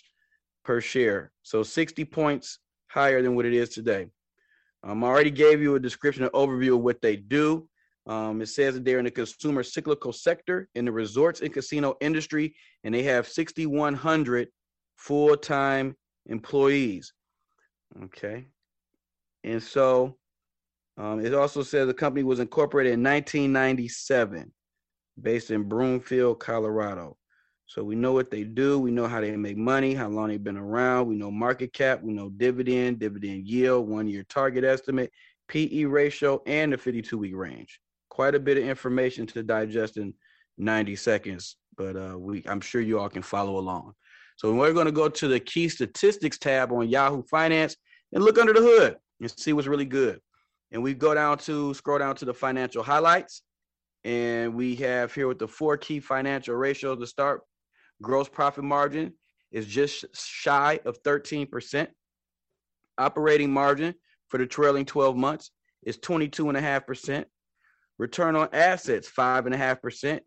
per 0.63 0.79
share. 0.79 1.31
So 1.41 1.63
60 1.63 2.05
points 2.05 2.59
higher 2.87 3.23
than 3.23 3.35
what 3.35 3.45
it 3.45 3.53
is 3.53 3.69
today. 3.69 4.09
Um, 4.87 5.03
I 5.03 5.07
already 5.07 5.31
gave 5.31 5.61
you 5.61 5.75
a 5.75 5.79
description 5.79 6.23
and 6.23 6.31
overview 6.31 6.75
of 6.75 6.81
what 6.81 7.01
they 7.01 7.17
do. 7.17 7.67
Um, 8.07 8.41
it 8.41 8.47
says 8.47 8.73
that 8.73 8.85
they're 8.85 8.99
in 8.99 9.05
the 9.05 9.11
consumer 9.11 9.61
cyclical 9.61 10.13
sector 10.13 10.69
in 10.75 10.85
the 10.85 10.91
resorts 10.93 11.41
and 11.41 11.53
casino 11.53 11.95
industry, 11.99 12.55
and 12.85 12.95
they 12.95 13.03
have 13.03 13.27
6,100 13.27 14.47
full 14.95 15.35
time 15.35 15.93
employees. 16.27 17.11
Okay. 18.05 18.47
And 19.43 19.61
so 19.61 20.17
um, 20.97 21.23
it 21.23 21.33
also 21.33 21.63
says 21.63 21.87
the 21.87 21.93
company 21.93 22.23
was 22.23 22.39
incorporated 22.39 22.93
in 22.93 23.03
1997, 23.03 24.53
based 25.21 25.51
in 25.51 25.63
Broomfield, 25.63 26.39
Colorado. 26.39 27.17
So 27.67 27.83
we 27.83 27.95
know 27.95 28.13
what 28.13 28.31
they 28.31 28.43
do. 28.43 28.79
We 28.79 28.91
know 28.91 29.07
how 29.07 29.19
they 29.19 29.35
make 29.35 29.57
money, 29.57 29.93
how 29.93 30.07
long 30.07 30.29
they've 30.29 30.43
been 30.43 30.57
around. 30.57 31.07
We 31.07 31.15
know 31.15 31.29
market 31.29 31.73
cap. 31.73 32.01
We 32.01 32.13
know 32.13 32.29
dividend, 32.29 32.99
dividend 32.99 33.45
yield, 33.45 33.89
one 33.89 34.07
year 34.07 34.23
target 34.29 34.63
estimate, 34.63 35.11
PE 35.49 35.83
ratio, 35.83 36.41
and 36.47 36.71
the 36.71 36.77
52 36.77 37.17
week 37.17 37.35
range. 37.35 37.79
Quite 38.09 38.35
a 38.35 38.39
bit 38.39 38.57
of 38.57 38.63
information 38.63 39.27
to 39.27 39.43
digest 39.43 39.97
in 39.97 40.13
90 40.57 40.95
seconds, 40.95 41.57
but 41.75 41.95
uh, 41.95 42.17
we 42.17 42.41
I'm 42.47 42.61
sure 42.61 42.81
you 42.81 42.99
all 42.99 43.09
can 43.09 43.21
follow 43.21 43.57
along. 43.59 43.93
So 44.37 44.53
we're 44.53 44.73
going 44.73 44.85
to 44.85 44.91
go 44.91 45.09
to 45.09 45.27
the 45.27 45.39
key 45.39 45.67
statistics 45.67 46.37
tab 46.37 46.71
on 46.71 46.87
Yahoo 46.87 47.23
Finance 47.23 47.75
and 48.13 48.23
look 48.23 48.37
under 48.37 48.53
the 48.53 48.61
hood 48.61 48.95
and 49.19 49.31
see 49.37 49.51
what's 49.51 49.67
really 49.67 49.85
good. 49.85 50.21
And 50.71 50.81
we 50.81 50.93
go 50.93 51.13
down 51.13 51.37
to 51.39 51.73
scroll 51.73 51.99
down 51.99 52.15
to 52.17 52.25
the 52.25 52.33
financial 52.33 52.83
highlights. 52.83 53.41
And 54.03 54.53
we 54.53 54.75
have 54.75 55.13
here 55.13 55.27
with 55.27 55.39
the 55.39 55.47
four 55.47 55.75
key 55.75 55.99
financial 55.99 56.55
ratios 56.55 56.99
to 56.99 57.07
start. 57.07 57.41
Gross 58.01 58.29
profit 58.29 58.63
margin 58.63 59.13
is 59.51 59.65
just 59.65 60.05
shy 60.15 60.79
of 60.85 61.01
13%. 61.03 61.87
Operating 62.97 63.51
margin 63.51 63.93
for 64.29 64.37
the 64.37 64.45
trailing 64.45 64.85
12 64.85 65.15
months 65.15 65.51
is 65.83 65.97
22.5%. 65.97 67.25
Return 67.97 68.35
on 68.35 68.49
assets, 68.53 69.09
5.5%. 69.09 70.19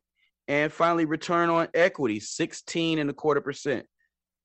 And 0.48 0.72
finally, 0.72 1.04
return 1.04 1.48
on 1.48 1.68
equity, 1.74 2.18
16 2.18 2.98
and 2.98 3.10
a 3.10 3.12
quarter 3.12 3.40
percent. 3.40 3.86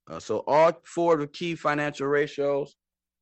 Uh, 0.09 0.19
so 0.19 0.43
all 0.45 0.71
four 0.83 1.15
of 1.15 1.19
the 1.19 1.27
key 1.27 1.55
financial 1.55 2.05
ratios 2.05 2.75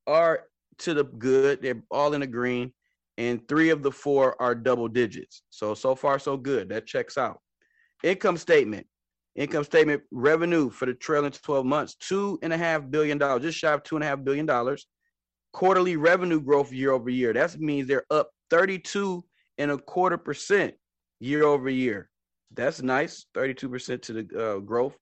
are 0.06 0.44
to 0.80 0.94
the 0.94 1.06
good. 1.06 1.62
They're 1.62 1.82
all 1.90 2.14
in 2.14 2.22
the 2.22 2.28
green, 2.28 2.74
and 3.18 3.48
three 3.48 3.70
of 3.70 3.84
the 3.84 3.92
four 3.92 4.40
are 4.42 4.54
double 4.54 4.90
digits. 4.90 5.44
So 5.50 5.74
so 5.74 5.96
far 5.96 6.20
so 6.20 6.36
good. 6.36 6.70
That 6.70 6.86
checks 6.86 7.18
out. 7.18 7.40
Income 8.04 8.38
statement. 8.38 8.86
Income 9.36 9.64
statement 9.64 10.04
revenue 10.12 10.70
for 10.70 10.86
the 10.86 10.94
trailing 10.94 11.32
12 11.32 11.66
months, 11.66 11.96
two 11.96 12.38
and 12.44 12.54
a 12.54 12.58
half 12.58 12.90
billion 12.90 13.18
dollars, 13.18 13.42
just 13.42 13.58
shy 13.58 13.72
of 13.72 13.84
two 13.84 13.96
and 13.96 14.04
a 14.04 14.08
half 14.08 14.24
billion 14.24 14.46
dollars. 14.46 14.86
Quarterly 15.54 15.98
revenue 15.98 16.40
growth 16.40 16.72
year 16.72 16.92
over 16.92 17.10
year. 17.10 17.34
That 17.34 17.60
means 17.60 17.88
they're 17.88 18.06
up 18.12 18.30
32 18.50 19.24
and 19.58 19.72
a 19.72 19.78
quarter 19.78 20.18
percent 20.18 20.76
year 21.20 21.44
over 21.44 21.70
year. 21.70 22.10
That's 22.54 22.82
nice, 22.82 23.26
32% 23.36 24.02
to 24.04 24.14
the 24.14 24.20
uh, 24.40 24.60
growth. 24.60 24.96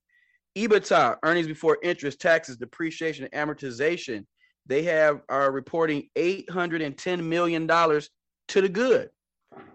EBITDA, 0.57 1.17
earnings 1.23 1.47
before 1.47 1.77
interest, 1.83 2.19
taxes, 2.19 2.57
depreciation, 2.57 3.27
and 3.31 3.49
amortization, 3.49 4.25
they 4.65 4.83
have 4.83 5.21
are 5.29 5.51
reporting 5.51 6.09
$810 6.17 7.23
million 7.23 7.67
to 7.67 8.61
the 8.61 8.69
good. 8.69 9.09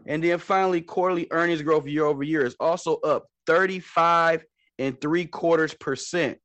And 0.07 0.23
then 0.23 0.39
finally, 0.39 0.81
quarterly 0.81 1.27
earnings 1.31 1.63
growth 1.63 1.87
year 1.87 2.05
over 2.05 2.23
year 2.23 2.45
is 2.45 2.57
also 2.61 2.97
up 2.97 3.27
35 3.47 4.45
and 4.79 5.01
three 5.01 5.27
quarters 5.27 5.75
percent. 5.75 6.39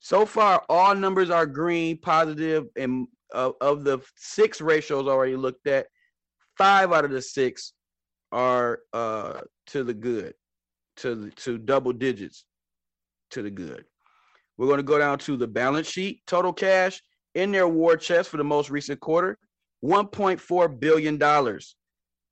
So 0.00 0.26
far, 0.26 0.64
all 0.68 0.94
numbers 0.94 1.30
are 1.30 1.46
green, 1.46 1.98
positive, 1.98 2.66
and 2.76 3.06
uh, 3.32 3.52
of 3.60 3.84
the 3.84 4.00
six 4.16 4.60
ratios 4.60 5.06
already 5.06 5.36
looked 5.36 5.66
at, 5.66 5.86
five 6.58 6.92
out 6.92 7.04
of 7.04 7.12
the 7.12 7.22
six 7.22 7.72
are 8.32 8.80
uh, 8.92 9.40
to 9.68 9.84
the 9.84 9.94
good, 9.94 10.34
to 10.96 11.30
to 11.36 11.58
double 11.58 11.92
digits 11.92 12.44
to 13.30 13.42
the 13.42 13.50
good. 13.50 13.84
We're 14.58 14.66
going 14.66 14.78
to 14.78 14.84
go 14.84 14.98
down 14.98 15.18
to 15.20 15.36
the 15.36 15.46
balance 15.46 15.88
sheet. 15.88 16.22
Total 16.26 16.52
cash 16.52 17.00
in 17.34 17.52
their 17.52 17.68
war 17.68 17.96
chest 17.96 18.28
for 18.28 18.36
the 18.36 18.44
most 18.44 18.70
recent 18.70 19.00
quarter, 19.00 19.38
$1.4 19.84 20.80
billion. 20.80 21.22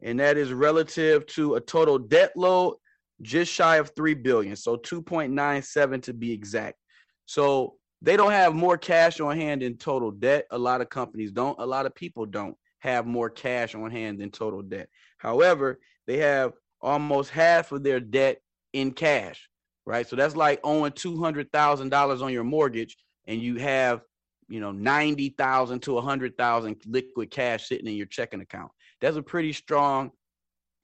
And 0.02 0.20
that 0.20 0.36
is 0.36 0.52
relative 0.52 1.26
to 1.26 1.54
a 1.54 1.60
total 1.60 1.98
debt 1.98 2.32
load 2.36 2.76
just 3.22 3.52
shy 3.52 3.76
of 3.76 3.92
3 3.94 4.14
billion. 4.14 4.56
So 4.56 4.76
2.97 4.76 6.02
to 6.02 6.14
be 6.14 6.32
exact. 6.32 6.78
So 7.26 7.74
they 8.02 8.16
don't 8.16 8.32
have 8.32 8.54
more 8.54 8.78
cash 8.78 9.20
on 9.20 9.36
hand 9.36 9.62
than 9.62 9.76
total 9.76 10.10
debt. 10.10 10.46
A 10.50 10.58
lot 10.58 10.80
of 10.80 10.88
companies 10.88 11.32
don't. 11.32 11.58
A 11.58 11.66
lot 11.66 11.86
of 11.86 11.94
people 11.94 12.26
don't 12.26 12.56
have 12.78 13.06
more 13.06 13.28
cash 13.28 13.74
on 13.74 13.90
hand 13.90 14.20
than 14.20 14.30
total 14.30 14.62
debt. 14.62 14.88
However, 15.18 15.78
they 16.06 16.16
have 16.18 16.52
almost 16.80 17.30
half 17.30 17.72
of 17.72 17.82
their 17.82 18.00
debt 18.00 18.40
in 18.72 18.92
cash 18.92 19.50
right? 19.90 20.08
So 20.08 20.16
that's 20.16 20.36
like 20.36 20.60
owing 20.62 20.92
two 20.92 21.20
hundred 21.20 21.50
thousand 21.52 21.90
dollars 21.90 22.22
on 22.22 22.32
your 22.32 22.44
mortgage, 22.44 22.96
and 23.26 23.40
you 23.40 23.56
have 23.56 24.02
you 24.48 24.60
know 24.60 24.72
ninety 24.72 25.30
thousand 25.30 25.80
to 25.82 25.98
a 25.98 26.00
hundred 26.00 26.36
thousand 26.36 26.76
liquid 26.86 27.30
cash 27.30 27.68
sitting 27.68 27.86
in 27.86 27.94
your 27.94 28.06
checking 28.06 28.40
account. 28.40 28.70
That's 29.00 29.16
a 29.16 29.22
pretty 29.22 29.52
strong 29.52 30.12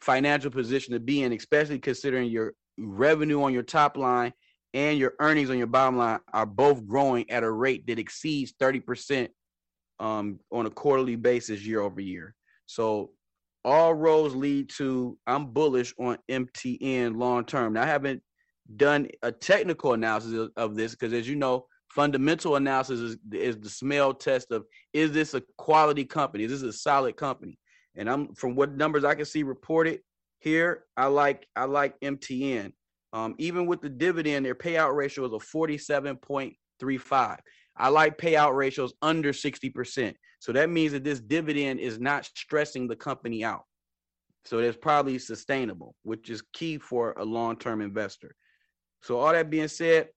financial 0.00 0.50
position 0.50 0.92
to 0.94 1.00
be 1.00 1.22
in, 1.22 1.32
especially 1.32 1.78
considering 1.78 2.30
your 2.30 2.54
revenue 2.78 3.42
on 3.42 3.52
your 3.52 3.62
top 3.62 3.96
line 3.96 4.32
and 4.74 4.98
your 4.98 5.14
earnings 5.20 5.50
on 5.50 5.58
your 5.58 5.66
bottom 5.66 5.96
line 5.96 6.18
are 6.32 6.46
both 6.46 6.86
growing 6.86 7.30
at 7.30 7.42
a 7.42 7.50
rate 7.50 7.86
that 7.86 7.98
exceeds 7.98 8.52
30% 8.60 9.28
um, 9.98 10.38
on 10.52 10.66
a 10.66 10.70
quarterly 10.70 11.16
basis 11.16 11.64
year 11.64 11.80
over 11.80 12.00
year. 12.00 12.34
So 12.66 13.10
all 13.64 13.94
roads 13.94 14.34
lead 14.34 14.70
to 14.76 15.18
I'm 15.26 15.46
bullish 15.46 15.94
on 15.98 16.18
MTN 16.30 17.16
long 17.16 17.44
term. 17.44 17.72
Now 17.72 17.82
I 17.82 17.86
haven't 17.86 18.22
done 18.76 19.08
a 19.22 19.32
technical 19.32 19.92
analysis 19.92 20.48
of, 20.56 20.76
this 20.76 20.92
because, 20.92 21.12
as 21.12 21.28
you 21.28 21.36
know, 21.36 21.66
fundamental 21.88 22.56
analysis 22.56 23.00
is, 23.00 23.16
is 23.32 23.58
the 23.58 23.70
smell 23.70 24.12
test 24.12 24.50
of 24.50 24.64
is 24.92 25.12
this 25.12 25.34
a 25.34 25.42
quality 25.56 26.04
company? 26.04 26.44
Is 26.44 26.60
this 26.60 26.62
a 26.62 26.72
solid 26.72 27.16
company? 27.16 27.58
And 27.96 28.08
I'm 28.10 28.34
from 28.34 28.54
what 28.54 28.76
numbers 28.76 29.04
I 29.04 29.14
can 29.14 29.24
see 29.24 29.42
reported 29.42 30.00
here, 30.38 30.84
I 30.96 31.06
like 31.06 31.46
I 31.56 31.64
like 31.64 31.98
MTN. 32.00 32.72
Um, 33.12 33.34
even 33.38 33.66
with 33.66 33.80
the 33.80 33.88
dividend, 33.88 34.44
their 34.44 34.54
payout 34.54 34.94
ratio 34.94 35.24
is 35.24 35.32
a 35.32 35.56
47.35. 35.56 37.38
I 37.78 37.88
like 37.88 38.18
payout 38.18 38.54
ratios 38.54 38.92
under 39.00 39.32
60%. 39.32 40.14
So 40.38 40.52
that 40.52 40.70
means 40.70 40.92
that 40.92 41.04
this 41.04 41.20
dividend 41.20 41.80
is 41.80 41.98
not 41.98 42.26
stressing 42.26 42.88
the 42.88 42.96
company 42.96 43.44
out. 43.44 43.64
So 44.44 44.58
it's 44.58 44.76
probably 44.76 45.18
sustainable, 45.18 45.94
which 46.02 46.30
is 46.30 46.42
key 46.52 46.78
for 46.78 47.14
a 47.18 47.24
long-term 47.24 47.80
investor. 47.80 48.34
So 49.02 49.18
all 49.18 49.32
that 49.32 49.50
being 49.50 49.68
said, 49.68 50.08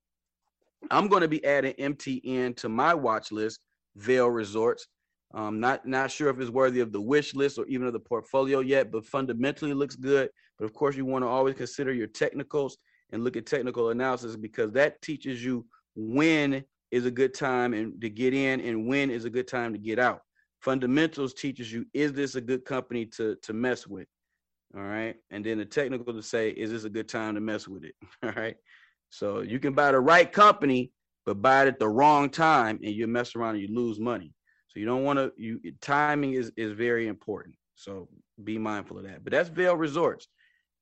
I'm 0.92 1.08
going 1.08 1.22
to 1.22 1.28
be 1.28 1.44
adding 1.44 1.74
MTN 1.74 2.56
to 2.58 2.70
my 2.70 2.94
watch 2.94 3.32
list, 3.32 3.60
Vail 3.96 4.30
Resorts. 4.30 4.88
Um, 5.34 5.60
not 5.60 5.86
not 5.86 6.10
sure 6.10 6.30
if 6.30 6.40
it's 6.40 6.50
worthy 6.50 6.80
of 6.80 6.92
the 6.92 7.02
wish 7.02 7.36
list 7.36 7.60
or 7.60 7.66
even 7.68 7.86
of 7.86 7.94
the 7.94 8.00
portfolio 8.00 8.62
yet, 8.62 8.92
but 8.92 9.06
fundamentally 9.06 9.74
looks 9.74 9.96
good. 9.96 10.30
But 10.58 10.66
of 10.66 10.74
course, 10.74 10.96
you 10.96 11.06
want 11.06 11.24
to 11.24 11.28
always 11.28 11.56
consider 11.56 11.94
your 11.94 12.08
technicals 12.08 12.78
and 13.12 13.24
look 13.24 13.38
at 13.38 13.46
technical 13.46 13.90
analysis 13.90 14.36
because 14.36 14.72
that 14.72 15.02
teaches 15.02 15.44
you 15.44 15.66
when 15.96 16.64
is 16.92 17.06
a 17.06 17.12
good 17.12 17.34
time 17.34 17.74
and 17.74 18.00
to 18.02 18.10
get 18.10 18.34
in 18.34 18.60
and 18.62 18.88
when 18.88 19.12
is 19.12 19.26
a 19.26 19.30
good 19.30 19.48
time 19.48 19.74
to 19.74 19.80
get 19.80 20.00
out. 20.00 20.22
Fundamentals 20.62 21.34
teaches 21.34 21.72
you 21.72 21.86
is 21.94 22.12
this 22.12 22.36
a 22.36 22.42
good 22.42 22.66
company 22.66 23.06
to 23.06 23.36
to 23.44 23.54
mess 23.54 23.86
with. 23.86 24.08
All 24.76 24.84
right. 24.84 25.16
And 25.32 25.44
then 25.44 25.58
the 25.58 25.66
technical 25.66 26.14
to 26.14 26.22
say, 26.22 26.50
is 26.52 26.72
this 26.72 26.84
a 26.84 26.90
good 26.90 27.08
time 27.08 27.36
to 27.36 27.42
mess 27.42 27.68
with 27.68 27.84
it? 27.84 27.96
All 28.24 28.32
right. 28.32 28.56
So 29.10 29.42
you 29.42 29.60
can 29.60 29.74
buy 29.74 29.92
the 29.92 30.00
right 30.00 30.32
company, 30.32 30.92
but 31.26 31.42
buy 31.42 31.64
it 31.64 31.68
at 31.68 31.80
the 31.80 31.90
wrong 31.90 32.30
time 32.30 32.80
and 32.84 32.94
you 32.94 33.08
mess 33.08 33.36
around 33.36 33.56
and 33.56 33.68
you 33.68 33.76
lose 33.76 34.00
money. 34.00 34.34
So 34.70 34.80
you 34.80 34.86
don't 34.86 35.04
want 35.04 35.18
to 35.18 35.32
you 35.38 35.60
timing 35.82 36.34
is 36.34 36.52
is 36.56 36.74
very 36.74 37.08
important. 37.08 37.56
So 37.76 38.08
be 38.44 38.58
mindful 38.58 38.98
of 38.98 39.04
that. 39.06 39.24
But 39.24 39.32
that's 39.32 39.50
Vail 39.50 39.76
Resorts. 39.76 40.28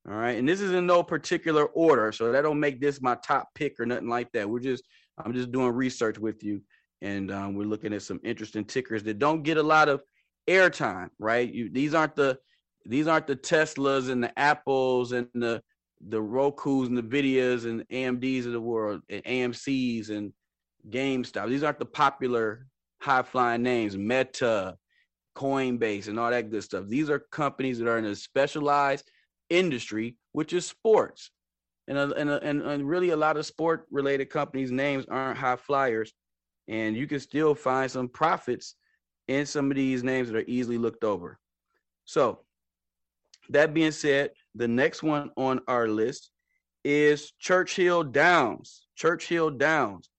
All 0.07 0.15
right. 0.15 0.37
And 0.37 0.47
this 0.47 0.61
is 0.61 0.71
in 0.71 0.85
no 0.85 1.03
particular 1.03 1.65
order. 1.65 2.11
So 2.11 2.31
that 2.31 2.41
don't 2.41 2.59
make 2.59 2.79
this 2.79 3.01
my 3.01 3.15
top 3.15 3.49
pick 3.55 3.79
or 3.79 3.85
nothing 3.85 4.09
like 4.09 4.31
that. 4.33 4.49
We're 4.49 4.59
just 4.59 4.83
I'm 5.17 5.33
just 5.33 5.51
doing 5.51 5.69
research 5.69 6.17
with 6.19 6.43
you. 6.43 6.61
And 7.01 7.31
um, 7.31 7.55
we're 7.55 7.67
looking 7.67 7.93
at 7.93 8.01
some 8.01 8.19
interesting 8.23 8.65
tickers 8.65 9.03
that 9.03 9.19
don't 9.19 9.43
get 9.43 9.57
a 9.57 9.63
lot 9.63 9.89
of 9.89 10.01
airtime, 10.49 11.09
right? 11.19 11.51
You, 11.51 11.69
these 11.71 11.93
aren't 11.93 12.15
the 12.15 12.37
these 12.85 13.07
aren't 13.07 13.27
the 13.27 13.35
Teslas 13.35 14.09
and 14.09 14.23
the 14.23 14.37
Apples 14.39 15.11
and 15.11 15.27
the 15.33 15.61
the 16.09 16.21
Roku's 16.21 16.87
and 16.87 16.97
the 16.97 17.03
Nvidias 17.03 17.65
and 17.65 17.87
AMDs 17.89 18.45
of 18.45 18.51
the 18.51 18.61
world 18.61 19.01
and 19.09 19.23
AMC's 19.23 20.09
and 20.09 20.31
GameStop. 20.89 21.49
These 21.49 21.63
aren't 21.63 21.79
the 21.79 21.85
popular 21.85 22.67
high 22.99 23.23
flying 23.23 23.63
names, 23.63 23.97
Meta, 23.97 24.77
Coinbase, 25.35 26.07
and 26.07 26.19
all 26.19 26.31
that 26.31 26.49
good 26.49 26.63
stuff. 26.63 26.85
These 26.87 27.09
are 27.09 27.19
companies 27.31 27.79
that 27.79 27.87
are 27.87 27.97
in 27.97 28.05
a 28.05 28.15
specialized 28.15 29.09
industry, 29.49 30.15
which 30.31 30.53
is 30.53 30.65
sports. 30.65 31.31
And, 31.87 31.97
and, 31.97 32.29
and, 32.29 32.61
and 32.61 32.87
really, 32.87 33.11
a 33.11 33.17
lot 33.17 33.37
of 33.37 33.45
sport 33.45 33.87
related 33.91 34.29
companies' 34.29 34.71
names 34.71 35.05
aren't 35.09 35.37
high 35.37 35.55
flyers 35.55 36.13
and 36.67 36.95
you 36.95 37.07
can 37.07 37.19
still 37.19 37.55
find 37.55 37.89
some 37.89 38.09
profits 38.09 38.75
in 39.27 39.45
some 39.45 39.71
of 39.71 39.77
these 39.77 40.03
names 40.03 40.29
that 40.29 40.37
are 40.37 40.45
easily 40.47 40.77
looked 40.77 41.03
over. 41.03 41.39
So, 42.05 42.39
that 43.49 43.73
being 43.73 43.91
said, 43.91 44.31
the 44.55 44.67
next 44.67 45.03
one 45.03 45.31
on 45.37 45.61
our 45.67 45.87
list 45.87 46.31
is 46.83 47.31
Churchill 47.39 48.03
Downs. 48.03 48.87
Churchill 48.95 49.49
Downs. 49.51 50.09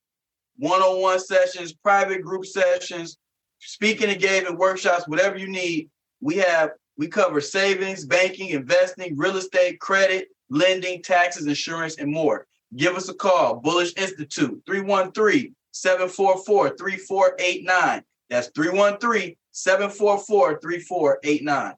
one-on-one 0.59 1.19
sessions, 1.19 1.73
private 1.73 2.21
group 2.23 2.45
sessions, 2.45 3.17
speaking 3.59 4.11
engagement 4.11 4.59
workshops, 4.59 5.09
whatever 5.09 5.39
you 5.39 5.49
need. 5.49 5.89
We 6.21 6.37
have 6.37 6.73
we 6.99 7.09
cover 7.09 7.41
savings, 7.41 8.05
banking, 8.05 8.51
investing, 8.51 9.17
real 9.17 9.39
estate, 9.39 9.81
credit, 9.81 10.29
lending, 10.53 11.03
taxes, 11.03 11.47
insurance, 11.47 11.97
and 11.97 12.13
more. 12.13 12.47
Give 12.77 12.95
us 12.95 13.09
a 13.09 13.15
call, 13.15 13.57
Bullish 13.57 13.95
Institute, 13.97 14.63
313 14.67 15.55
744 15.73 16.77
3489. 16.77 18.03
That's 18.29 18.49
313 18.55 19.35
744 19.51 20.61
3489. 20.61 21.75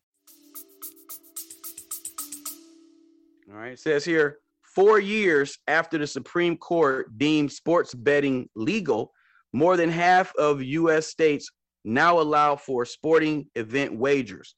All 3.51 3.61
right, 3.61 3.73
it 3.73 3.79
says 3.79 4.05
here 4.05 4.39
four 4.63 4.99
years 4.99 5.59
after 5.69 5.97
the 5.97 6.07
Supreme 6.07 6.57
Court 6.57 7.17
deemed 7.17 7.53
sports 7.53 7.95
betting 7.95 8.49
legal, 8.57 9.13
more 9.53 9.77
than 9.77 9.89
half 9.89 10.35
of 10.35 10.63
U.S. 10.63 11.07
states 11.07 11.49
now 11.85 12.19
allow 12.19 12.57
for 12.57 12.85
sporting 12.85 13.47
event 13.55 13.95
wagers. 13.97 14.57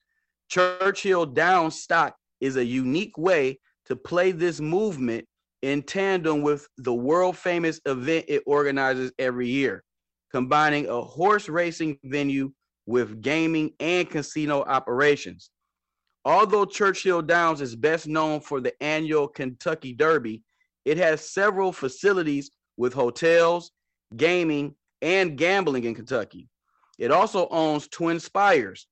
Churchill 0.49 1.27
Downs 1.27 1.83
stock 1.83 2.17
is 2.41 2.57
a 2.57 2.65
unique 2.65 3.19
way 3.19 3.59
to 3.87 3.97
play 3.97 4.33
this 4.33 4.61
movement 4.61 5.27
in 5.63 5.83
tandem 5.83 6.43
with 6.43 6.69
the 6.79 6.95
world 6.95 7.37
famous 7.37 7.81
event 7.87 8.27
it 8.29 8.43
organizes 8.47 9.13
every 9.19 9.49
year, 9.49 9.83
combining 10.31 10.89
a 10.89 11.01
horse 11.01 11.49
racing 11.49 11.99
venue 12.05 12.53
with 12.87 13.21
gaming 13.21 13.73
and 13.81 14.09
casino 14.09 14.63
operations. 14.63 15.51
Although 16.25 16.65
Churchill 16.65 17.23
Downs 17.23 17.61
is 17.61 17.77
best 17.77 18.07
known 18.07 18.41
for 18.41 18.61
the 18.61 18.81
annual 18.83 19.29
Kentucky 19.29 19.93
Derby, 19.93 20.43
it 20.85 20.99
has 20.99 21.31
several 21.31 21.73
facilities 21.73 22.51
with 22.77 22.93
hotels, 22.93 23.73
gaming, 24.17 24.75
and 25.03 25.39
gambling 25.39 25.85
in 25.85 25.95
Kentucky. 25.95 26.49
It 26.99 27.11
also 27.11 27.49
owns 27.49 27.89
Twin 27.89 28.21
Spires, 28.21 28.87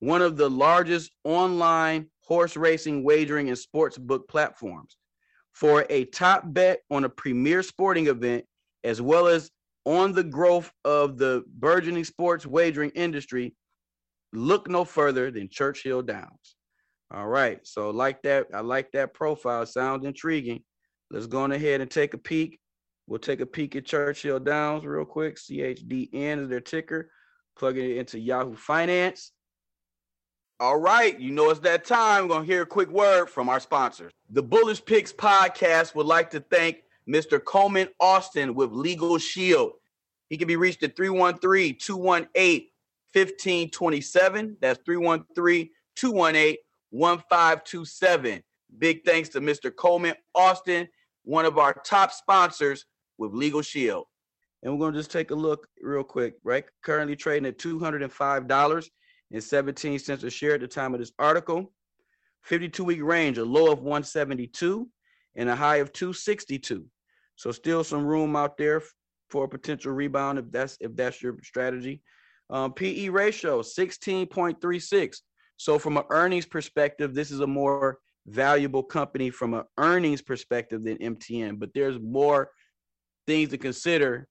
one 0.00 0.22
of 0.22 0.36
the 0.36 0.50
largest 0.50 1.12
online 1.24 2.09
horse 2.30 2.56
racing 2.56 3.02
wagering 3.02 3.48
and 3.48 3.58
sports 3.58 3.98
book 3.98 4.28
platforms. 4.28 4.96
For 5.52 5.84
a 5.90 6.04
top 6.04 6.44
bet 6.46 6.78
on 6.88 7.02
a 7.02 7.08
premier 7.08 7.60
sporting 7.64 8.06
event, 8.06 8.44
as 8.84 9.02
well 9.02 9.26
as 9.26 9.50
on 9.84 10.12
the 10.12 10.22
growth 10.22 10.70
of 10.84 11.18
the 11.18 11.42
burgeoning 11.58 12.04
sports 12.04 12.46
wagering 12.46 12.90
industry, 12.90 13.56
look 14.32 14.70
no 14.70 14.84
further 14.84 15.32
than 15.32 15.48
Churchill 15.48 16.02
Downs. 16.02 16.54
All 17.12 17.26
right, 17.26 17.58
so 17.66 17.90
like 17.90 18.22
that, 18.22 18.46
I 18.54 18.60
like 18.60 18.92
that 18.92 19.12
profile. 19.12 19.66
Sounds 19.66 20.06
intriguing. 20.06 20.62
Let's 21.10 21.26
go 21.26 21.42
on 21.42 21.50
ahead 21.50 21.80
and 21.80 21.90
take 21.90 22.14
a 22.14 22.18
peek. 22.18 22.60
We'll 23.08 23.18
take 23.18 23.40
a 23.40 23.46
peek 23.46 23.74
at 23.74 23.86
Churchill 23.86 24.38
Downs 24.38 24.86
real 24.86 25.04
quick. 25.04 25.34
CHDN 25.36 26.44
is 26.44 26.48
their 26.48 26.60
ticker. 26.60 27.10
Plugging 27.58 27.90
it 27.90 27.96
into 27.96 28.20
Yahoo 28.20 28.54
Finance. 28.54 29.32
All 30.60 30.76
right, 30.76 31.18
you 31.18 31.30
know 31.30 31.48
it's 31.48 31.60
that 31.60 31.86
time. 31.86 32.24
We're 32.24 32.34
going 32.34 32.46
to 32.46 32.52
hear 32.52 32.60
a 32.60 32.66
quick 32.66 32.90
word 32.90 33.30
from 33.30 33.48
our 33.48 33.60
sponsors. 33.60 34.12
The 34.28 34.42
Bullish 34.42 34.84
Picks 34.84 35.10
podcast 35.10 35.94
would 35.94 36.04
like 36.04 36.28
to 36.32 36.40
thank 36.40 36.82
Mr. 37.08 37.42
Coleman 37.42 37.88
Austin 37.98 38.54
with 38.54 38.70
Legal 38.70 39.16
Shield. 39.16 39.72
He 40.28 40.36
can 40.36 40.46
be 40.46 40.56
reached 40.56 40.82
at 40.82 40.94
313 40.96 41.78
218 41.78 42.66
1527. 43.14 44.58
That's 44.60 44.78
313 44.84 45.70
218 45.96 46.56
1527. 46.90 48.42
Big 48.76 49.02
thanks 49.06 49.30
to 49.30 49.40
Mr. 49.40 49.74
Coleman 49.74 50.14
Austin, 50.34 50.86
one 51.24 51.46
of 51.46 51.56
our 51.56 51.72
top 51.72 52.12
sponsors 52.12 52.84
with 53.16 53.32
Legal 53.32 53.62
Shield. 53.62 54.04
And 54.62 54.74
we're 54.74 54.80
going 54.80 54.92
to 54.92 54.98
just 54.98 55.10
take 55.10 55.30
a 55.30 55.34
look 55.34 55.66
real 55.80 56.04
quick, 56.04 56.34
right? 56.44 56.66
Currently 56.82 57.16
trading 57.16 57.46
at 57.46 57.56
$205 57.56 58.90
and 59.32 59.42
17 59.42 59.98
cents 59.98 60.22
a 60.24 60.30
share 60.30 60.54
at 60.54 60.60
the 60.60 60.68
time 60.68 60.94
of 60.94 61.00
this 61.00 61.12
article. 61.18 61.72
52 62.42 62.84
week 62.84 63.02
range, 63.02 63.38
a 63.38 63.44
low 63.44 63.70
of 63.70 63.80
172 63.80 64.88
and 65.36 65.48
a 65.48 65.56
high 65.56 65.76
of 65.76 65.92
262. 65.92 66.84
So 67.36 67.52
still 67.52 67.84
some 67.84 68.04
room 68.04 68.36
out 68.36 68.56
there 68.56 68.82
for 69.28 69.44
a 69.44 69.48
potential 69.48 69.92
rebound 69.92 70.38
if 70.38 70.50
that's 70.50 70.76
if 70.80 70.94
that's 70.96 71.22
your 71.22 71.36
strategy. 71.42 72.02
Um, 72.50 72.72
PE 72.72 73.08
ratio 73.10 73.62
16.36. 73.62 75.16
So 75.56 75.78
from 75.78 75.96
an 75.96 76.04
earnings 76.10 76.46
perspective, 76.46 77.14
this 77.14 77.30
is 77.30 77.40
a 77.40 77.46
more 77.46 77.98
valuable 78.26 78.82
company 78.82 79.30
from 79.30 79.54
an 79.54 79.64
earnings 79.78 80.22
perspective 80.22 80.82
than 80.82 80.98
MTN. 80.98 81.58
But 81.58 81.70
there's 81.74 81.98
more 82.00 82.50
things 83.26 83.50
to 83.50 83.58
consider 83.58 84.26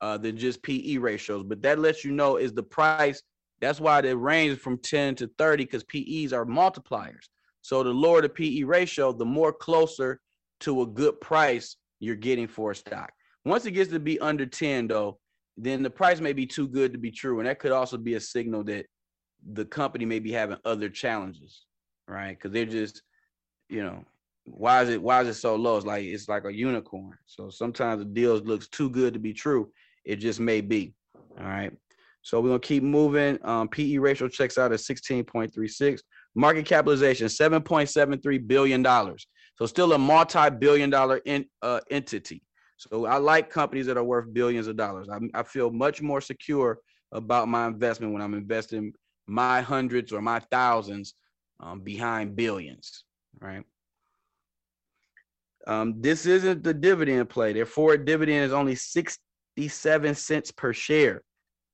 uh, 0.00 0.18
than 0.18 0.36
just 0.36 0.62
PE 0.62 0.96
ratios. 0.96 1.44
But 1.44 1.62
that 1.62 1.78
lets 1.78 2.04
you 2.04 2.12
know 2.12 2.36
is 2.36 2.52
the 2.52 2.62
price 2.62 3.22
that's 3.60 3.80
why 3.80 4.00
they 4.00 4.14
range 4.14 4.58
from 4.58 4.78
10 4.78 5.16
to 5.16 5.30
30 5.38 5.64
because 5.64 5.84
PEs 5.84 6.32
are 6.32 6.46
multipliers. 6.46 7.28
So 7.62 7.82
the 7.82 7.90
lower 7.90 8.22
the 8.22 8.28
PE 8.28 8.62
ratio, 8.62 9.12
the 9.12 9.24
more 9.24 9.52
closer 9.52 10.20
to 10.60 10.82
a 10.82 10.86
good 10.86 11.20
price 11.20 11.76
you're 11.98 12.16
getting 12.16 12.48
for 12.48 12.70
a 12.70 12.74
stock. 12.74 13.12
Once 13.44 13.66
it 13.66 13.72
gets 13.72 13.90
to 13.90 14.00
be 14.00 14.18
under 14.20 14.46
10, 14.46 14.88
though, 14.88 15.18
then 15.56 15.82
the 15.82 15.90
price 15.90 16.20
may 16.20 16.32
be 16.32 16.46
too 16.46 16.68
good 16.68 16.92
to 16.92 16.98
be 16.98 17.10
true. 17.10 17.38
And 17.38 17.48
that 17.48 17.58
could 17.58 17.72
also 17.72 17.96
be 17.96 18.14
a 18.14 18.20
signal 18.20 18.64
that 18.64 18.86
the 19.52 19.64
company 19.64 20.04
may 20.04 20.18
be 20.18 20.32
having 20.32 20.58
other 20.64 20.88
challenges, 20.88 21.64
right? 22.08 22.30
Because 22.30 22.52
they're 22.52 22.66
just, 22.66 23.02
you 23.68 23.82
know, 23.82 24.04
why 24.44 24.82
is 24.82 24.88
it 24.88 25.00
why 25.02 25.20
is 25.22 25.28
it 25.28 25.34
so 25.34 25.54
low? 25.54 25.76
It's 25.76 25.86
like 25.86 26.04
it's 26.04 26.28
like 26.28 26.44
a 26.44 26.54
unicorn. 26.54 27.16
So 27.26 27.50
sometimes 27.50 28.00
the 28.00 28.06
deal 28.06 28.36
looks 28.38 28.68
too 28.68 28.90
good 28.90 29.12
to 29.14 29.20
be 29.20 29.32
true. 29.32 29.70
It 30.04 30.16
just 30.16 30.40
may 30.40 30.60
be. 30.60 30.94
All 31.38 31.44
right. 31.46 31.72
So 32.22 32.40
we're 32.40 32.48
gonna 32.50 32.60
keep 32.60 32.82
moving. 32.82 33.38
Um, 33.44 33.68
PE 33.68 33.98
ratio 33.98 34.28
checks 34.28 34.58
out 34.58 34.72
at 34.72 34.80
16.36. 34.80 36.00
Market 36.34 36.66
capitalization, 36.66 37.26
7.73 37.26 38.46
billion 38.46 38.82
dollars. 38.82 39.26
So 39.56 39.66
still 39.66 39.92
a 39.92 39.98
multi-billion 39.98 40.90
dollar 40.90 41.20
in, 41.24 41.44
uh, 41.60 41.80
entity. 41.90 42.42
So 42.76 43.04
I 43.04 43.18
like 43.18 43.50
companies 43.50 43.86
that 43.86 43.98
are 43.98 44.04
worth 44.04 44.32
billions 44.32 44.68
of 44.68 44.76
dollars. 44.76 45.08
I, 45.10 45.18
I 45.38 45.42
feel 45.42 45.70
much 45.70 46.00
more 46.00 46.20
secure 46.20 46.78
about 47.12 47.48
my 47.48 47.66
investment 47.66 48.12
when 48.12 48.22
I'm 48.22 48.34
investing 48.34 48.94
my 49.26 49.60
hundreds 49.60 50.12
or 50.12 50.22
my 50.22 50.38
thousands 50.50 51.14
um, 51.60 51.80
behind 51.80 52.36
billions, 52.36 53.04
right? 53.38 53.64
Um, 55.66 56.00
this 56.00 56.24
isn't 56.24 56.64
the 56.64 56.72
dividend 56.72 57.28
play. 57.28 57.52
Therefore, 57.52 57.96
dividend 57.96 58.46
is 58.46 58.52
only 58.52 58.74
67 58.74 60.14
cents 60.14 60.50
per 60.50 60.72
share. 60.72 61.22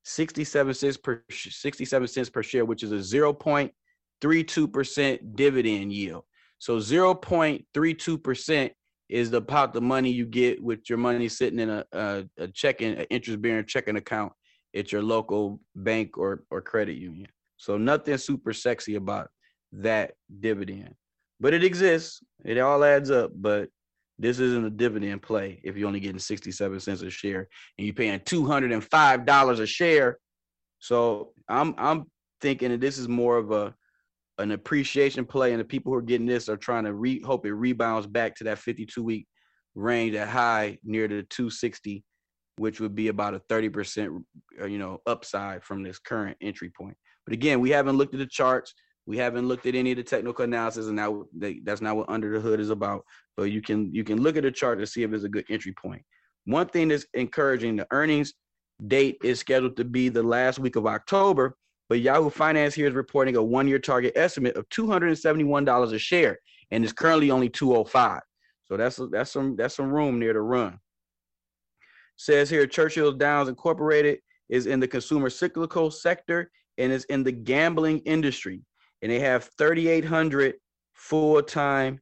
67 0.07 0.73
cents 0.73 0.95
per 0.95 1.21
67 1.29 2.07
cents 2.07 2.29
per 2.29 2.41
share, 2.41 2.63
which 2.63 2.81
is 2.81 2.93
a 2.93 2.95
0.32% 2.95 5.35
dividend 5.35 5.91
yield. 5.91 6.23
So 6.59 6.77
0.32% 6.77 8.71
is 9.09 9.33
about 9.33 9.73
the 9.73 9.81
money 9.81 10.09
you 10.09 10.25
get 10.25 10.63
with 10.63 10.89
your 10.89 10.97
money 10.97 11.27
sitting 11.27 11.59
in 11.59 11.69
a, 11.69 11.83
a, 11.91 12.23
a 12.37 12.47
checking, 12.47 12.93
interest 12.93 13.41
bearing 13.41 13.65
checking 13.65 13.97
account 13.97 14.31
at 14.73 14.93
your 14.93 15.03
local 15.03 15.59
bank 15.75 16.17
or, 16.17 16.45
or 16.51 16.61
credit 16.61 16.95
union. 16.95 17.27
So 17.57 17.77
nothing 17.77 18.17
super 18.17 18.53
sexy 18.53 18.95
about 18.95 19.27
that 19.73 20.13
dividend, 20.39 20.95
but 21.41 21.53
it 21.53 21.65
exists. 21.65 22.23
It 22.45 22.59
all 22.59 22.85
adds 22.85 23.11
up. 23.11 23.31
But 23.35 23.67
This 24.19 24.39
isn't 24.39 24.65
a 24.65 24.69
dividend 24.71 25.21
play 25.21 25.59
if 25.63 25.77
you're 25.77 25.87
only 25.87 25.99
getting 25.99 26.19
67 26.19 26.79
cents 26.79 27.01
a 27.03 27.09
share 27.09 27.47
and 27.77 27.85
you're 27.85 27.93
paying 27.93 28.19
$205 28.21 29.59
a 29.59 29.65
share. 29.67 30.17
So 30.79 31.33
I'm 31.47 31.75
I'm 31.77 32.05
thinking 32.41 32.69
that 32.71 32.81
this 32.81 32.97
is 32.97 33.07
more 33.07 33.37
of 33.37 33.51
a 33.51 33.73
an 34.39 34.51
appreciation 34.51 35.25
play, 35.25 35.51
and 35.51 35.59
the 35.59 35.65
people 35.65 35.91
who 35.91 35.97
are 35.97 36.03
getting 36.03 36.27
this 36.27 36.47
are 36.47 36.57
trying 36.57 36.83
to 36.83 36.93
re, 36.93 37.21
hope 37.21 37.45
it 37.45 37.53
rebounds 37.53 38.05
back 38.05 38.35
to 38.35 38.43
that 38.43 38.59
52 38.59 39.03
week 39.03 39.27
range 39.75 40.15
at 40.15 40.27
high 40.27 40.77
near 40.83 41.07
the 41.07 41.23
260, 41.23 42.03
which 42.57 42.79
would 42.79 42.95
be 42.95 43.07
about 43.07 43.33
a 43.33 43.39
30% 43.49 44.23
uh, 44.61 44.65
you 44.65 44.77
know 44.77 44.99
upside 45.07 45.63
from 45.63 45.83
this 45.83 45.99
current 45.99 46.37
entry 46.41 46.71
point. 46.75 46.95
But 47.25 47.33
again, 47.33 47.59
we 47.59 47.71
haven't 47.71 47.97
looked 47.97 48.13
at 48.13 48.19
the 48.19 48.27
charts. 48.27 48.73
We 49.07 49.17
haven't 49.17 49.47
looked 49.47 49.65
at 49.65 49.73
any 49.73 49.91
of 49.91 49.97
the 49.97 50.03
technical 50.03 50.43
analysis, 50.43 50.87
and 50.87 50.95
now 50.97 51.25
that's 51.63 51.81
not 51.81 51.95
what 51.95 52.09
under 52.09 52.29
the 52.33 52.41
hood 52.41 52.59
is 52.59 52.69
about. 52.69 53.05
But 53.37 53.43
you 53.43 53.61
can 53.61 53.91
you 53.93 54.03
can 54.03 54.21
look 54.21 54.35
at 54.35 54.43
the 54.43 54.51
chart 54.51 54.79
to 54.79 54.85
see 54.85 55.03
if 55.03 55.13
it's 55.13 55.23
a 55.23 55.29
good 55.29 55.45
entry 55.49 55.73
point. 55.73 56.03
One 56.45 56.67
thing 56.67 56.89
that's 56.89 57.05
encouraging: 57.13 57.77
the 57.77 57.87
earnings 57.91 58.33
date 58.85 59.17
is 59.23 59.39
scheduled 59.39 59.77
to 59.77 59.85
be 59.85 60.09
the 60.09 60.21
last 60.21 60.59
week 60.59 60.75
of 60.75 60.85
October, 60.85 61.57
but 61.87 62.01
Yahoo 62.01 62.29
Finance 62.29 62.75
here 62.75 62.87
is 62.87 62.93
reporting 62.93 63.37
a 63.37 63.41
one-year 63.43 63.79
target 63.79 64.13
estimate 64.15 64.55
of 64.57 64.67
$271 64.69 65.93
a 65.93 65.97
share, 65.97 66.37
and 66.71 66.83
it's 66.83 66.93
currently 66.93 67.31
only 67.31 67.49
205. 67.49 68.21
So 68.65 68.75
that's 68.75 68.99
that's 69.09 69.31
some 69.31 69.55
that's 69.55 69.75
some 69.75 69.89
room 69.89 70.19
there 70.19 70.33
to 70.33 70.41
run. 70.41 70.79
Says 72.17 72.49
here 72.49 72.67
Churchill 72.67 73.13
Downs 73.13 73.47
Incorporated 73.47 74.19
is 74.49 74.65
in 74.65 74.81
the 74.81 74.87
consumer 74.87 75.29
cyclical 75.29 75.91
sector 75.91 76.51
and 76.77 76.91
is 76.91 77.05
in 77.05 77.23
the 77.23 77.31
gambling 77.31 77.99
industry, 77.99 78.61
and 79.01 79.11
they 79.11 79.19
have 79.19 79.49
3,800 79.57 80.55
full-time 80.93 81.99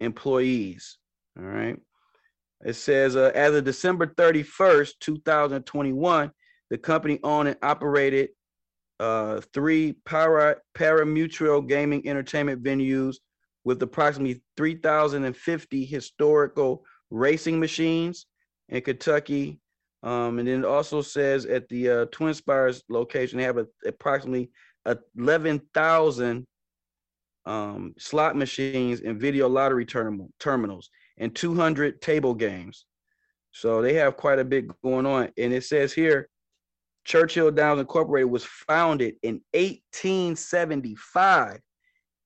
employees. 0.00 0.98
All 1.38 1.44
right. 1.44 1.76
It 2.64 2.74
says 2.74 3.16
uh, 3.16 3.30
as 3.34 3.54
of 3.54 3.64
December 3.64 4.06
31st, 4.06 4.92
2021, 5.00 6.30
the 6.70 6.78
company 6.78 7.18
owned 7.22 7.48
and 7.48 7.58
operated 7.62 8.30
uh, 9.00 9.40
three 9.52 9.94
para 10.04 10.56
pari-mutuel 10.74 11.68
gaming 11.68 12.06
entertainment 12.08 12.62
venues 12.62 13.16
with 13.64 13.82
approximately 13.82 14.42
3,050 14.56 15.84
historical 15.84 16.84
racing 17.10 17.58
machines 17.58 18.26
in 18.68 18.80
Kentucky. 18.82 19.60
Um, 20.02 20.38
and 20.38 20.46
then 20.46 20.60
it 20.60 20.66
also 20.66 21.00
says 21.00 21.46
at 21.46 21.68
the 21.68 21.88
uh, 21.88 22.04
Twin 22.12 22.34
Spires 22.34 22.82
location, 22.88 23.38
they 23.38 23.44
have 23.44 23.58
a, 23.58 23.66
approximately 23.86 24.50
11,000 24.86 26.46
um, 27.46 27.94
slot 27.98 28.36
machines 28.36 29.00
and 29.00 29.20
video 29.20 29.48
lottery 29.48 29.84
term- 29.84 30.28
terminals 30.38 30.90
and 31.18 31.34
200 31.34 32.00
table 32.00 32.34
games. 32.34 32.86
So 33.50 33.82
they 33.82 33.94
have 33.94 34.16
quite 34.16 34.38
a 34.38 34.44
bit 34.44 34.66
going 34.82 35.06
on. 35.06 35.30
And 35.38 35.52
it 35.52 35.64
says 35.64 35.92
here 35.92 36.28
Churchill 37.04 37.50
Downs 37.50 37.80
Incorporated 37.80 38.30
was 38.30 38.44
founded 38.44 39.16
in 39.22 39.40
1875 39.52 41.58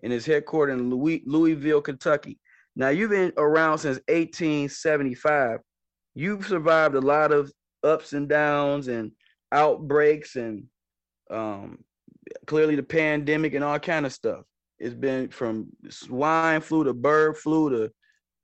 and 0.03 0.13
is 0.13 0.27
headquartered 0.27 0.73
in 0.73 0.91
Louis, 0.91 1.23
Louisville, 1.27 1.83
Kentucky. 1.83 2.39
Now, 2.77 2.91
you've 2.91 3.11
been 3.11 3.33
around 3.37 3.79
since 3.79 3.99
1875. 4.07 5.59
You've 6.15 6.47
survived 6.47 6.95
a 6.95 7.01
lot 7.01 7.33
of 7.33 7.53
ups 7.83 8.13
and 8.13 8.29
downs 8.29 8.87
and 8.89 9.11
outbreaks 9.51 10.37
and 10.37 10.65
um, 11.31 11.79
clearly 12.47 12.77
the 12.77 12.83
pandemic 12.83 13.55
and 13.55 13.65
all 13.65 13.79
kind 13.79 14.07
of 14.07 14.13
stuff. 14.13 14.45
It's 14.79 14.95
been 14.95 15.29
from 15.29 15.69
swine 15.89 16.61
flu 16.61 16.85
to 16.85 16.95
bird 16.95 17.37
flu 17.37 17.71
to 17.71 17.93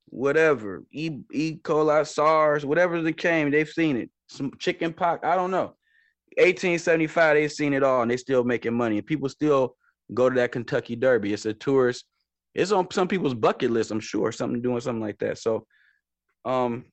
whatever, 0.06 0.84
E. 0.92 1.10
e. 1.32 1.58
coli, 1.62 2.06
SARS, 2.06 2.64
whatever 2.64 3.00
they 3.02 3.12
came, 3.12 3.50
they've 3.50 3.68
seen 3.68 3.96
it. 3.96 4.10
Some 4.28 4.52
chicken 4.58 4.92
pox, 4.92 5.26
I 5.26 5.36
don't 5.36 5.50
know. 5.50 5.74
1875, 6.36 7.36
they've 7.36 7.52
seen 7.52 7.72
it 7.72 7.82
all 7.82 8.02
and 8.02 8.10
they 8.10 8.16
still 8.16 8.44
making 8.44 8.74
money. 8.74 8.98
And 8.98 9.06
people 9.06 9.28
still 9.28 9.76
go 10.12 10.28
to 10.28 10.36
that 10.36 10.52
Kentucky 10.52 10.96
Derby. 10.96 11.32
It's 11.32 11.46
a 11.46 11.54
tourist, 11.54 12.04
it's 12.54 12.72
on 12.72 12.90
some 12.90 13.08
people's 13.08 13.34
bucket 13.34 13.70
list, 13.70 13.90
I'm 13.90 14.00
sure, 14.00 14.32
something 14.32 14.60
doing 14.60 14.80
something 14.80 15.02
like 15.02 15.18
that. 15.18 15.38
So 15.38 15.66
um 16.44 16.84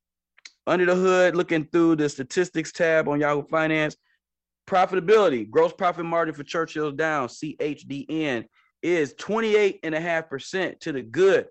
under 0.68 0.86
the 0.86 0.96
hood, 0.96 1.36
looking 1.36 1.66
through 1.66 1.96
the 1.96 2.08
statistics 2.08 2.72
tab 2.72 3.08
on 3.08 3.20
Yahoo 3.20 3.44
Finance, 3.48 3.96
profitability, 4.68 5.50
gross 5.50 5.74
profit 5.74 6.06
margin 6.06 6.34
for 6.34 6.44
Churchill's 6.44 6.94
down, 6.94 7.28
CHDN, 7.28 8.46
is 8.82 9.14
28.5% 9.16 10.80
to 10.80 10.92
the 10.92 11.02
good. 11.02 11.48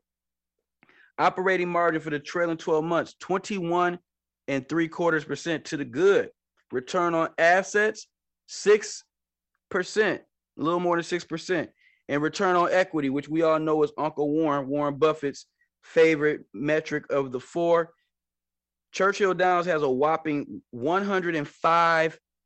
Operating 1.19 1.69
margin 1.69 2.01
for 2.01 2.11
the 2.11 2.19
trailing 2.19 2.57
12 2.57 2.85
months, 2.85 3.15
21 3.21 3.99
and 4.49 4.69
three 4.69 4.89
quarters 4.89 5.25
percent 5.25 5.65
to 5.67 5.77
the 5.77 5.85
good. 5.85 6.31
Return 6.73 7.15
on 7.15 7.31
assets, 7.39 8.07
6%, 8.49 9.03
a 9.73 10.21
little 10.57 10.81
more 10.81 10.97
than 10.97 11.05
6%. 11.05 11.69
And 12.09 12.23
return 12.23 12.57
on 12.57 12.73
equity, 12.73 13.11
which 13.11 13.29
we 13.29 13.43
all 13.43 13.61
know 13.61 13.83
is 13.85 13.93
Uncle 13.97 14.31
Warren, 14.31 14.67
Warren 14.67 14.97
Buffett's 14.97 15.47
favorite 15.83 16.41
metric 16.53 17.05
of 17.11 17.33
the 17.33 17.41
four. 17.41 17.93
Churchill 18.93 19.35
Downs 19.35 19.67
has 19.67 19.83
a 19.83 19.89
whopping 19.89 20.63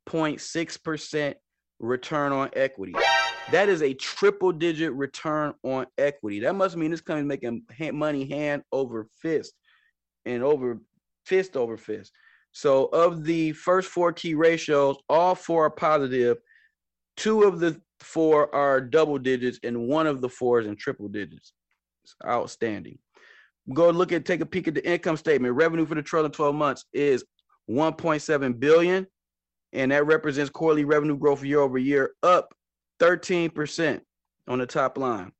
105.6% 0.07 1.35
return 1.79 2.31
on 2.31 2.49
equity. 2.55 2.93
That 3.51 3.69
is 3.69 3.81
a 3.81 3.93
triple 3.93 4.51
digit 4.51 4.91
return 4.93 5.53
on 5.63 5.85
equity. 5.97 6.39
That 6.39 6.55
must 6.55 6.75
mean 6.75 6.91
this 6.91 7.01
company's 7.01 7.27
making 7.27 7.63
money 7.95 8.27
hand 8.27 8.63
over 8.71 9.07
fist 9.21 9.53
and 10.25 10.43
over 10.43 10.79
fist 11.25 11.55
over 11.55 11.77
fist. 11.77 12.11
So, 12.51 12.85
of 12.85 13.25
the 13.25 13.51
first 13.51 13.89
four 13.89 14.13
key 14.13 14.33
ratios, 14.33 14.97
all 15.09 15.35
four 15.35 15.65
are 15.65 15.69
positive. 15.69 16.37
Two 17.17 17.43
of 17.43 17.59
the 17.59 17.79
four 17.99 18.53
are 18.55 18.79
double 18.79 19.17
digits, 19.17 19.59
and 19.63 19.87
one 19.89 20.07
of 20.07 20.21
the 20.21 20.29
four 20.29 20.61
is 20.61 20.67
in 20.67 20.77
triple 20.77 21.09
digits. 21.09 21.53
It's 22.03 22.15
outstanding. 22.25 22.97
Go 23.73 23.89
look 23.89 24.11
at 24.11 24.25
take 24.25 24.41
a 24.41 24.45
peek 24.45 24.67
at 24.67 24.75
the 24.75 24.89
income 24.89 25.17
statement. 25.17 25.55
Revenue 25.55 25.85
for 25.85 25.95
the 25.95 26.01
trailing 26.01 26.31
12 26.31 26.55
months 26.55 26.85
is 26.93 27.25
1.7 27.69 28.59
billion, 28.59 29.07
and 29.75 29.91
that 29.91 30.05
represents 30.05 30.49
quarterly 30.49 30.85
revenue 30.85 31.17
growth 31.17 31.43
year 31.43 31.59
over 31.59 31.77
year, 31.77 32.11
up 32.23 32.53
13% 32.99 34.01
on 34.47 34.59
the 34.59 34.65
top 34.65 34.97
line. 34.97 35.31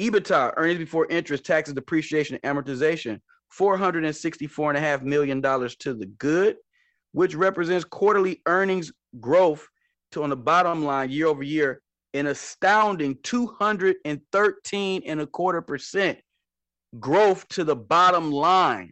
EBITDA, 0.00 0.54
earnings 0.56 0.78
before 0.78 1.06
interest, 1.10 1.44
taxes, 1.44 1.74
depreciation, 1.74 2.38
and 2.42 2.56
amortization, 2.56 3.20
$464.5 3.58 5.02
million 5.02 5.42
to 5.42 5.94
the 5.94 6.06
good, 6.18 6.56
which 7.12 7.34
represents 7.34 7.84
quarterly 7.84 8.40
earnings 8.46 8.92
growth 9.20 9.66
to 10.12 10.22
on 10.22 10.30
the 10.30 10.36
bottom 10.36 10.84
line 10.84 11.10
year 11.10 11.26
over 11.26 11.42
year 11.42 11.82
an 12.14 12.26
astounding 12.26 13.16
213 13.22 15.02
and 15.06 15.20
a 15.20 15.26
quarter 15.26 15.62
percent 15.62 16.18
growth 16.98 17.46
to 17.48 17.62
the 17.64 17.76
bottom 17.76 18.32
line 18.32 18.90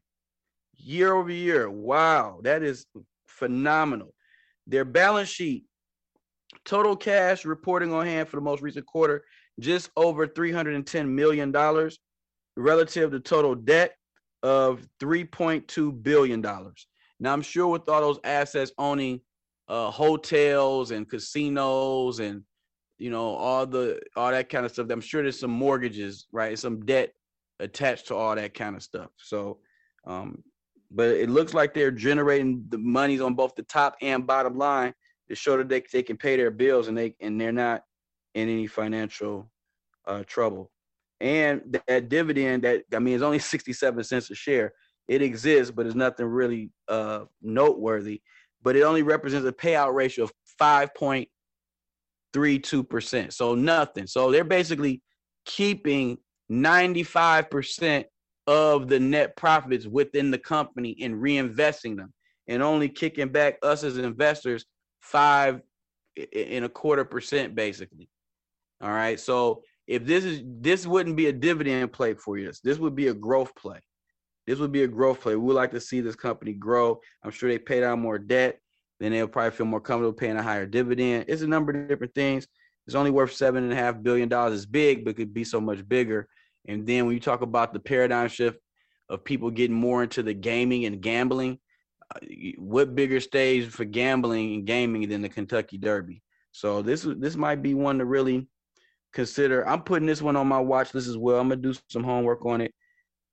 year 0.77 1.15
over 1.15 1.31
year. 1.31 1.69
Wow, 1.69 2.41
that 2.45 2.63
is 2.63 2.87
phenomenal. 3.27 4.15
Their 4.69 4.85
balance 4.85 5.29
sheet 5.29 5.65
Total 6.65 6.97
cash 6.97 7.45
reporting 7.45 7.93
on 7.93 8.07
hand 8.07 8.29
for 8.29 8.37
the 8.37 8.43
most 8.43 8.63
recent 8.63 8.87
quarter, 8.87 9.25
just 9.61 9.91
over 9.97 10.27
$310 10.27 11.09
million 11.09 11.91
relative 12.57 13.11
to 13.11 13.21
total 13.21 13.55
debt 13.55 13.95
of 14.43 14.87
$3.2 15.01 16.03
billion. 16.03 16.41
Now, 16.43 17.33
I'm 17.33 17.43
sure 17.43 17.69
with 17.69 17.89
all 17.89 18.01
those 18.01 18.21
assets 18.25 18.73
owning 18.79 19.21
uh, 19.69 19.91
hotels 19.91 20.91
and 20.91 21.09
casinos 21.09 22.21
and 22.21 22.43
you 22.99 23.11
know 23.11 23.35
all 23.35 23.67
the 23.67 24.01
all 24.17 24.31
that 24.31 24.49
kind 24.49 24.65
of 24.65 24.73
stuff, 24.73 24.89
I'm 24.91 25.01
sure 25.01 25.23
there's 25.23 25.39
some 25.39 25.51
mortgages, 25.51 26.27
right? 26.33 26.59
Some 26.59 26.85
debt 26.85 27.13
attached 27.61 28.09
to 28.09 28.15
all 28.15 28.35
that 28.35 28.55
kind 28.55 28.75
of 28.75 28.83
stuff. 28.83 29.11
So, 29.19 29.59
um, 30.07 30.43
but 30.91 31.11
it 31.11 31.29
looks 31.29 31.53
like 31.55 31.75
they're 31.75 31.91
generating 31.91 32.65
the 32.69 32.79
monies 32.79 33.21
on 33.21 33.35
both 33.35 33.55
the 33.55 33.65
top 33.65 33.97
and 34.01 34.27
bottom 34.27 34.57
line 34.57 34.95
to 35.29 35.35
show 35.35 35.59
that 35.59 35.69
they, 35.69 35.83
they 35.93 36.03
can 36.03 36.17
pay 36.17 36.37
their 36.37 36.51
bills 36.51 36.89
and 36.89 36.97
they 36.97 37.15
and 37.21 37.39
they're 37.41 37.53
not 37.53 37.83
in 38.35 38.49
any 38.49 38.67
financial 38.67 39.51
uh, 40.07 40.25
trouble. 40.27 40.71
And 41.21 41.79
that 41.87 42.09
dividend 42.09 42.65
that 42.65 42.83
I 42.95 42.99
mean 42.99 43.15
is 43.15 43.23
only 43.23 43.39
67 43.41 44.03
cents 44.05 44.31
a 44.31 44.35
share. 44.35 44.73
It 45.09 45.21
exists, 45.23 45.71
but 45.71 45.87
it's 45.87 45.95
nothing 45.95 46.27
really 46.27 46.71
uh, 46.89 47.25
noteworthy. 47.43 48.21
But 48.63 48.77
it 48.77 48.83
only 48.83 49.03
represents 49.03 49.49
a 49.49 49.53
payout 49.53 49.95
ratio 49.95 50.25
of 50.25 50.33
5.32%. 50.61 53.33
So 53.33 53.55
nothing. 53.55 54.07
So 54.07 54.31
they're 54.31 54.45
basically 54.45 55.01
keeping 55.47 56.19
95% 56.51 58.05
of 58.49 58.89
the 58.89 58.99
net 58.99 59.37
profits 59.37 59.87
within 59.87 60.31
the 60.31 60.39
company 60.39 60.97
and 61.03 61.17
reinvesting 61.17 61.99
them 61.99 62.15
and 62.47 62.63
only 62.63 62.89
kicking 62.89 63.29
back 63.29 63.59
us 63.63 63.85
as 63.85 63.99
investors 63.99 64.65
five 65.03 65.61
in 66.33 66.65
a 66.65 66.69
quarter 66.69 67.05
percent 67.05 67.55
basically. 67.55 68.09
All 68.81 68.91
right. 68.91 69.21
So 69.21 69.63
if 69.87 70.07
this 70.07 70.25
is 70.25 70.41
this 70.45 70.87
wouldn't 70.87 71.17
be 71.17 71.27
a 71.27 71.33
dividend 71.33 71.93
play 71.93 72.15
for 72.15 72.39
you, 72.39 72.51
this 72.65 72.79
would 72.79 72.97
be 72.97 73.09
a 73.09 73.15
growth 73.15 73.55
play. 73.55 73.81
this 74.47 74.59
would 74.59 74.73
be 74.73 74.85
a 74.85 74.89
growth 74.89 75.21
play. 75.21 75.37
We 75.37 75.45
would 75.45 75.57
like 75.57 75.73
to 75.73 75.81
see 75.81 76.01
this 76.01 76.17
company 76.17 76.55
grow. 76.55 77.01
I'm 77.23 77.31
sure 77.31 77.51
they 77.51 77.59
pay 77.59 77.81
down 77.81 78.01
more 78.01 78.19
debt. 78.19 78.61
Then 78.99 79.13
they'll 79.13 79.29
probably 79.29 79.51
feel 79.51 79.67
more 79.67 79.83
comfortable 79.83 80.15
paying 80.15 80.39
a 80.39 80.43
higher 80.43 80.65
dividend. 80.65 81.27
It's 81.29 81.43
a 81.43 81.47
number 81.47 81.73
of 81.73 81.87
different 81.87 82.15
things. 82.15 82.49
It's 82.87 82.97
only 82.97 83.11
worth 83.11 83.35
seven 83.35 83.63
and 83.65 83.73
a 83.75 83.77
half 83.77 84.03
billion 84.03 84.31
dollars. 84.31 84.55
It's 84.55 84.65
big, 84.67 85.05
but 85.05 85.17
could 85.17 85.35
be 85.35 85.45
so 85.45 85.61
much 85.61 85.87
bigger. 85.87 86.29
And 86.69 86.87
then 86.87 87.07
when 87.07 87.15
you 87.15 87.21
talk 87.21 87.41
about 87.41 87.73
the 87.73 87.81
paradigm 87.81 88.29
shift 88.29 88.59
of 89.09 89.25
people 89.25 89.51
getting 89.51 89.77
more 89.77 90.03
into 90.03 90.23
the 90.23 90.35
gaming 90.35 90.85
and 90.85 91.01
gambling, 91.01 91.59
uh, 92.15 92.21
what 92.59 92.95
bigger 92.95 93.21
stage 93.21 93.69
for 93.69 93.85
gambling 93.85 94.55
and 94.55 94.67
gaming 94.67 95.09
than 95.09 95.23
the 95.23 95.29
Kentucky 95.29 95.79
Derby? 95.79 96.23
So 96.53 96.83
this 96.83 97.07
this 97.19 97.37
might 97.37 97.63
be 97.63 97.75
one 97.75 97.99
to 97.99 98.05
really 98.05 98.47
consider. 99.13 99.67
I'm 99.67 99.83
putting 99.83 100.07
this 100.07 100.23
one 100.23 100.37
on 100.37 100.47
my 100.47 100.61
watch 100.61 100.95
list 100.95 101.09
as 101.09 101.17
well. 101.17 101.41
I'm 101.41 101.49
gonna 101.49 101.61
do 101.61 101.75
some 101.89 102.05
homework 102.05 102.45
on 102.45 102.61
it. 102.61 102.75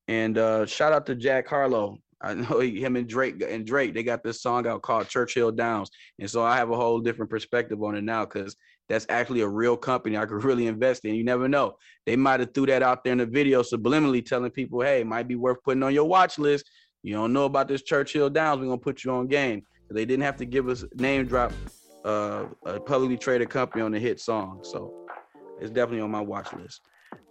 And 0.07 0.37
uh, 0.37 0.65
shout 0.65 0.93
out 0.93 1.05
to 1.07 1.15
Jack 1.15 1.47
Harlow. 1.47 1.97
I 2.21 2.33
know 2.35 2.59
him 2.59 2.95
and 2.95 3.07
Drake 3.07 3.43
and 3.45 3.65
Drake 3.65 3.93
they 3.93 4.03
got 4.03 4.23
this 4.23 4.41
song 4.41 4.65
out 4.67 4.81
called 4.81 5.09
Churchill 5.09 5.51
Downs, 5.51 5.89
and 6.19 6.29
so 6.29 6.43
I 6.43 6.55
have 6.55 6.71
a 6.71 6.75
whole 6.75 6.99
different 6.99 7.29
perspective 7.29 7.81
on 7.83 7.95
it 7.95 8.03
now 8.03 8.25
because 8.25 8.55
that's 8.87 9.05
actually 9.09 9.41
a 9.41 9.47
real 9.47 9.75
company 9.75 10.17
I 10.17 10.25
could 10.25 10.43
really 10.43 10.67
invest 10.67 11.05
in. 11.05 11.15
You 11.15 11.23
never 11.23 11.47
know; 11.47 11.75
they 12.05 12.15
might 12.15 12.39
have 12.39 12.53
threw 12.53 12.65
that 12.67 12.83
out 12.83 13.03
there 13.03 13.13
in 13.13 13.19
the 13.19 13.25
video 13.25 13.61
subliminally, 13.61 14.25
telling 14.25 14.51
people, 14.51 14.81
"Hey, 14.81 15.01
it 15.01 15.07
might 15.07 15.27
be 15.27 15.35
worth 15.35 15.63
putting 15.63 15.83
on 15.83 15.93
your 15.93 16.05
watch 16.05 16.37
list." 16.37 16.69
You 17.03 17.13
don't 17.13 17.33
know 17.33 17.45
about 17.45 17.67
this 17.67 17.83
Churchill 17.83 18.29
Downs? 18.29 18.59
We're 18.59 18.67
gonna 18.67 18.77
put 18.77 19.03
you 19.03 19.11
on 19.11 19.27
game. 19.27 19.63
They 19.91 20.05
didn't 20.05 20.23
have 20.23 20.37
to 20.37 20.45
give 20.45 20.67
us 20.67 20.83
name 20.95 21.27
drop 21.27 21.53
uh, 22.03 22.45
a 22.65 22.79
publicly 22.79 23.17
traded 23.17 23.49
company 23.49 23.83
on 23.83 23.91
the 23.91 23.99
hit 23.99 24.19
song, 24.19 24.61
so 24.63 25.07
it's 25.59 25.71
definitely 25.71 26.01
on 26.01 26.11
my 26.11 26.21
watch 26.21 26.51
list. 26.53 26.81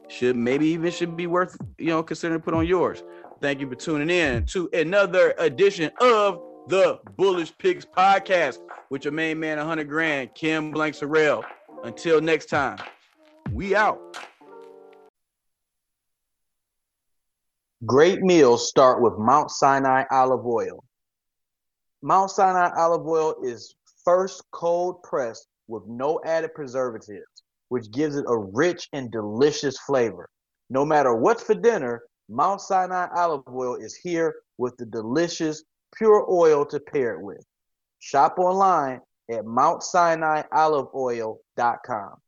Should 0.09 0.37
maybe 0.37 0.67
even 0.67 0.91
should 0.91 1.17
be 1.17 1.27
worth 1.27 1.57
you 1.79 1.87
know 1.87 2.03
considering 2.03 2.41
put 2.41 2.55
on 2.55 2.67
yours. 2.67 3.03
Thank 3.41 3.61
you 3.61 3.69
for 3.69 3.75
tuning 3.75 4.11
in 4.11 4.47
to 4.47 4.69
another 4.73 5.35
edition 5.39 5.91
of 6.01 6.41
the 6.69 6.99
Bullish 7.17 7.53
Picks 7.59 7.85
podcast 7.85 8.59
with 8.91 9.05
your 9.05 9.13
main 9.13 9.39
man, 9.41 9.59
100 9.59 9.89
grand, 9.89 10.35
Ken 10.35 10.71
Blanks 10.71 11.01
Harrell. 11.01 11.45
Until 11.85 12.21
next 12.21 12.47
time, 12.47 12.79
we 13.53 13.75
out. 13.75 13.99
Great 17.87 18.21
meals 18.21 18.69
start 18.69 19.03
with 19.03 19.13
Mount 19.19 19.51
Sinai 19.51 20.05
olive 20.11 20.47
oil. 20.47 20.83
Mount 22.03 22.31
Sinai 22.31 22.71
olive 22.77 23.07
oil 23.07 23.35
is 23.43 23.75
first 24.05 24.43
cold 24.53 25.03
pressed 25.03 25.49
with 25.69 25.83
no 25.87 26.21
added 26.25 26.55
preservatives, 26.55 27.43
which 27.69 27.91
gives 27.91 28.17
it 28.17 28.25
a 28.29 28.39
rich 28.39 28.89
and 28.93 29.11
delicious 29.11 29.79
flavor. 29.81 30.29
No 30.71 30.85
matter 30.85 31.15
what's 31.15 31.43
for 31.43 31.55
dinner, 31.55 32.03
Mount 32.29 32.61
Sinai 32.61 33.09
olive 33.15 33.43
oil 33.49 33.77
is 33.77 33.95
here 33.95 34.35
with 34.57 34.77
the 34.79 34.87
delicious 34.87 35.63
pure 35.95 36.27
oil 36.31 36.65
to 36.67 36.81
pair 36.81 37.15
it 37.15 37.23
with. 37.23 37.45
Shop 38.05 38.39
online 38.39 39.01
at 39.31 39.47
mountsinaioliveoil.com. 39.47 42.21